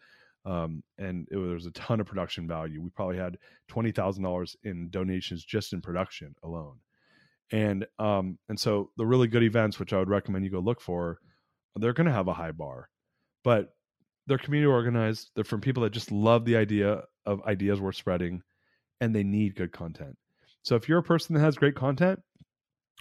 Um, 0.47 0.83
and 0.97 1.27
it, 1.31 1.35
there 1.35 1.55
was 1.55 1.67
a 1.67 1.73
ton 1.73 2.01
of 2.01 2.07
production 2.07 2.47
value. 2.47 2.81
We 2.81 2.91
probably 2.91 3.19
had 3.19 3.37
twenty 3.69 3.91
thousand 3.91 4.23
dollars 4.23 4.57
in 4.63 4.89
donations 4.91 5.45
just 5.45 5.73
in 5.73 5.83
production 5.83 6.35
alone, 6.45 6.79
and 7.51 7.85
um, 7.99 8.39
and 8.49 8.59
so 8.59 8.91
the 8.97 9.05
really 9.05 9.27
good 9.27 9.43
events, 9.43 9.81
which 9.81 9.93
I 9.93 9.99
would 9.99 10.09
recommend 10.09 10.45
you 10.45 10.51
go 10.53 10.61
look 10.61 10.81
for, 10.81 11.19
they're 11.75 11.93
going 11.93 12.07
to 12.07 12.13
have 12.13 12.29
a 12.29 12.35
high 12.35 12.53
bar, 12.53 12.89
but 13.43 13.75
they're 14.29 14.39
community 14.39 14.71
organized. 14.71 15.33
They're 15.35 15.43
from 15.45 15.61
people 15.61 15.83
that 15.83 15.93
just 15.93 16.13
love 16.13 16.45
the 16.45 16.57
idea 16.57 17.03
of 17.25 17.43
ideas 17.45 17.81
worth 17.81 17.97
spreading, 17.97 18.43
and 19.01 19.13
they 19.13 19.25
need 19.25 19.57
good 19.57 19.73
content. 19.73 20.17
So 20.63 20.77
if 20.77 20.89
you're 20.89 20.99
a 20.99 21.03
person 21.03 21.35
that 21.35 21.41
has 21.41 21.57
great 21.57 21.75
content, 21.75 22.21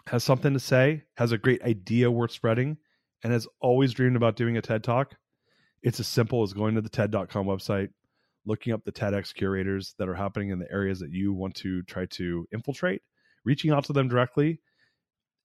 has 0.07 0.23
something 0.23 0.53
to 0.53 0.59
say, 0.59 1.03
has 1.17 1.31
a 1.31 1.37
great 1.37 1.61
idea 1.61 2.09
worth 2.09 2.31
spreading, 2.31 2.77
and 3.25 3.33
has 3.33 3.47
always 3.59 3.91
dreamed 3.91 4.15
about 4.15 4.35
doing 4.35 4.55
a 4.55 4.61
TED 4.61 4.83
Talk, 4.83 5.15
it's 5.81 5.99
as 5.99 6.07
simple 6.07 6.43
as 6.43 6.53
going 6.53 6.75
to 6.75 6.81
the 6.81 6.89
TED.com 6.89 7.47
website, 7.47 7.89
looking 8.45 8.71
up 8.71 8.85
the 8.85 8.91
TEDx 8.91 9.33
curators 9.33 9.95
that 9.97 10.07
are 10.07 10.13
happening 10.13 10.49
in 10.49 10.59
the 10.59 10.71
areas 10.71 10.99
that 10.99 11.09
you 11.09 11.33
want 11.33 11.55
to 11.55 11.81
try 11.81 12.05
to 12.05 12.47
infiltrate, 12.53 13.01
reaching 13.43 13.71
out 13.71 13.85
to 13.85 13.93
them 13.93 14.09
directly. 14.09 14.61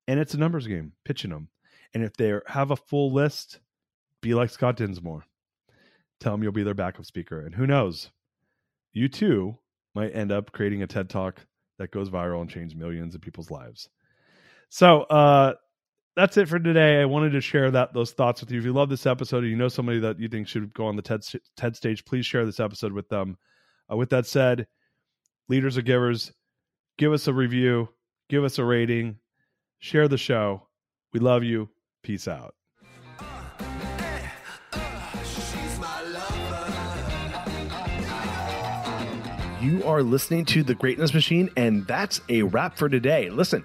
And 0.06 0.20
it's 0.20 0.34
a 0.34 0.36
numbers 0.36 0.66
game, 0.66 0.92
pitching 1.06 1.30
them. 1.30 1.48
And 1.94 2.04
if 2.04 2.12
they 2.18 2.34
have 2.46 2.70
a 2.70 2.76
full 2.76 3.14
list, 3.14 3.60
be 4.20 4.34
like 4.34 4.50
Scott 4.50 4.76
Dinsmore. 4.76 5.24
Tell 6.20 6.32
them 6.32 6.42
you'll 6.42 6.52
be 6.52 6.64
their 6.64 6.74
backup 6.74 7.06
speaker. 7.06 7.40
And 7.40 7.54
who 7.54 7.66
knows, 7.66 8.10
you 8.92 9.08
too 9.08 9.56
might 9.94 10.14
end 10.14 10.32
up 10.32 10.52
creating 10.52 10.82
a 10.82 10.86
TED 10.86 11.08
Talk 11.08 11.46
that 11.78 11.92
goes 11.92 12.10
viral 12.10 12.42
and 12.42 12.50
changes 12.50 12.76
millions 12.76 13.14
of 13.14 13.22
people's 13.22 13.50
lives. 13.50 13.88
So, 14.68 15.04
uh, 15.04 15.54
that's 16.16 16.36
it 16.36 16.48
for 16.48 16.58
today. 16.58 17.00
I 17.00 17.04
wanted 17.04 17.30
to 17.30 17.40
share 17.40 17.70
that 17.70 17.94
those 17.94 18.12
thoughts 18.12 18.40
with 18.40 18.50
you. 18.50 18.58
If 18.58 18.64
you 18.64 18.72
love 18.72 18.88
this 18.88 19.06
episode 19.06 19.44
or 19.44 19.46
you 19.46 19.56
know 19.56 19.68
somebody 19.68 20.00
that 20.00 20.18
you 20.18 20.28
think 20.28 20.48
should 20.48 20.74
go 20.74 20.86
on 20.86 20.96
the 20.96 21.02
TED, 21.02 21.22
TED 21.56 21.76
stage, 21.76 22.04
please 22.04 22.26
share 22.26 22.44
this 22.44 22.60
episode 22.60 22.92
with 22.92 23.08
them. 23.08 23.36
Uh, 23.90 23.96
with 23.96 24.10
that 24.10 24.26
said, 24.26 24.66
leaders 25.48 25.78
are 25.78 25.82
givers. 25.82 26.32
Give 26.98 27.12
us 27.12 27.26
a 27.28 27.32
review, 27.32 27.88
give 28.28 28.44
us 28.44 28.58
a 28.58 28.64
rating, 28.64 29.18
share 29.78 30.08
the 30.08 30.18
show. 30.18 30.66
We 31.12 31.20
love 31.20 31.44
you. 31.44 31.68
Peace 32.02 32.28
out. 32.28 32.54
You 39.60 39.84
are 39.84 40.02
listening 40.02 40.46
to 40.46 40.62
The 40.62 40.74
Greatness 40.74 41.12
Machine, 41.12 41.50
and 41.56 41.86
that's 41.86 42.20
a 42.30 42.42
wrap 42.42 42.78
for 42.78 42.88
today. 42.88 43.28
Listen. 43.28 43.62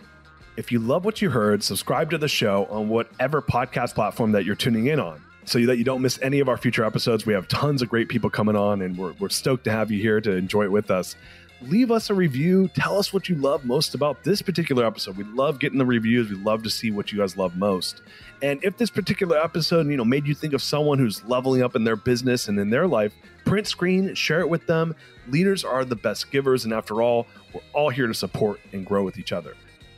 If 0.58 0.72
you 0.72 0.80
love 0.80 1.04
what 1.04 1.22
you 1.22 1.30
heard, 1.30 1.62
subscribe 1.64 2.12
to 2.12 2.18
the 2.18 2.30
show 2.30 2.66
on 2.70 2.88
whatever 2.88 3.42
podcast 3.42 3.94
platform 3.94 4.32
that 4.32 4.46
you're 4.46 4.56
tuning 4.56 4.88
in 4.88 5.02
on 5.02 5.22
so 5.44 5.60
that 5.66 5.78
you 5.78 5.84
don't 5.84 6.02
miss 6.02 6.18
any 6.22 6.40
of 6.40 6.48
our 6.48 6.56
future 6.56 6.86
episodes. 6.86 7.26
We 7.26 7.34
have 7.34 7.50
tons 7.50 7.82
of 7.82 7.90
great 7.90 8.08
people 8.08 8.30
coming 8.30 8.56
on, 8.56 8.82
and 8.82 8.98
we're, 8.98 9.14
we're 9.20 9.28
stoked 9.28 9.66
to 9.66 9.72
have 9.72 9.92
you 9.92 10.02
here 10.02 10.22
to 10.22 10.32
enjoy 10.32 10.64
it 10.64 10.72
with 10.72 10.92
us. 10.92 11.18
Leave 11.62 11.92
us 11.92 12.10
a 12.10 12.14
review. 12.14 12.70
Tell 12.70 12.98
us 12.98 13.12
what 13.12 13.28
you 13.28 13.36
love 13.36 13.66
most 13.66 13.96
about 13.96 14.24
this 14.24 14.42
particular 14.42 14.86
episode. 14.86 15.18
We 15.18 15.26
love 15.26 15.60
getting 15.60 15.78
the 15.78 15.86
reviews. 15.86 16.30
We 16.30 16.38
love 16.38 16.64
to 16.64 16.70
see 16.70 16.90
what 16.90 17.12
you 17.12 17.18
guys 17.18 17.36
love 17.36 17.58
most. 17.58 18.02
And 18.42 18.64
if 18.64 18.78
this 18.78 18.90
particular 18.90 19.38
episode, 19.38 19.88
you 19.88 19.98
know, 19.98 20.06
made 20.06 20.26
you 20.26 20.36
think 20.36 20.54
of 20.54 20.62
someone 20.62 21.00
who's 21.00 21.22
leveling 21.26 21.64
up 21.64 21.76
in 21.76 21.84
their 21.84 21.96
business 21.98 22.48
and 22.48 22.58
in 22.60 22.70
their 22.70 22.88
life, 22.88 23.14
print 23.44 23.68
screen, 23.68 24.16
share 24.16 24.40
it 24.40 24.48
with 24.48 24.66
them. 24.68 24.96
Leaders 25.28 25.66
are 25.66 25.84
the 25.84 25.98
best 25.98 26.32
givers, 26.32 26.64
and 26.64 26.74
after 26.74 27.02
all, 27.02 27.28
we're 27.54 27.62
all 27.74 27.90
here 27.90 28.08
to 28.08 28.14
support 28.14 28.62
and 28.72 28.86
grow 28.86 29.04
with 29.04 29.18
each 29.18 29.34
other. 29.34 29.54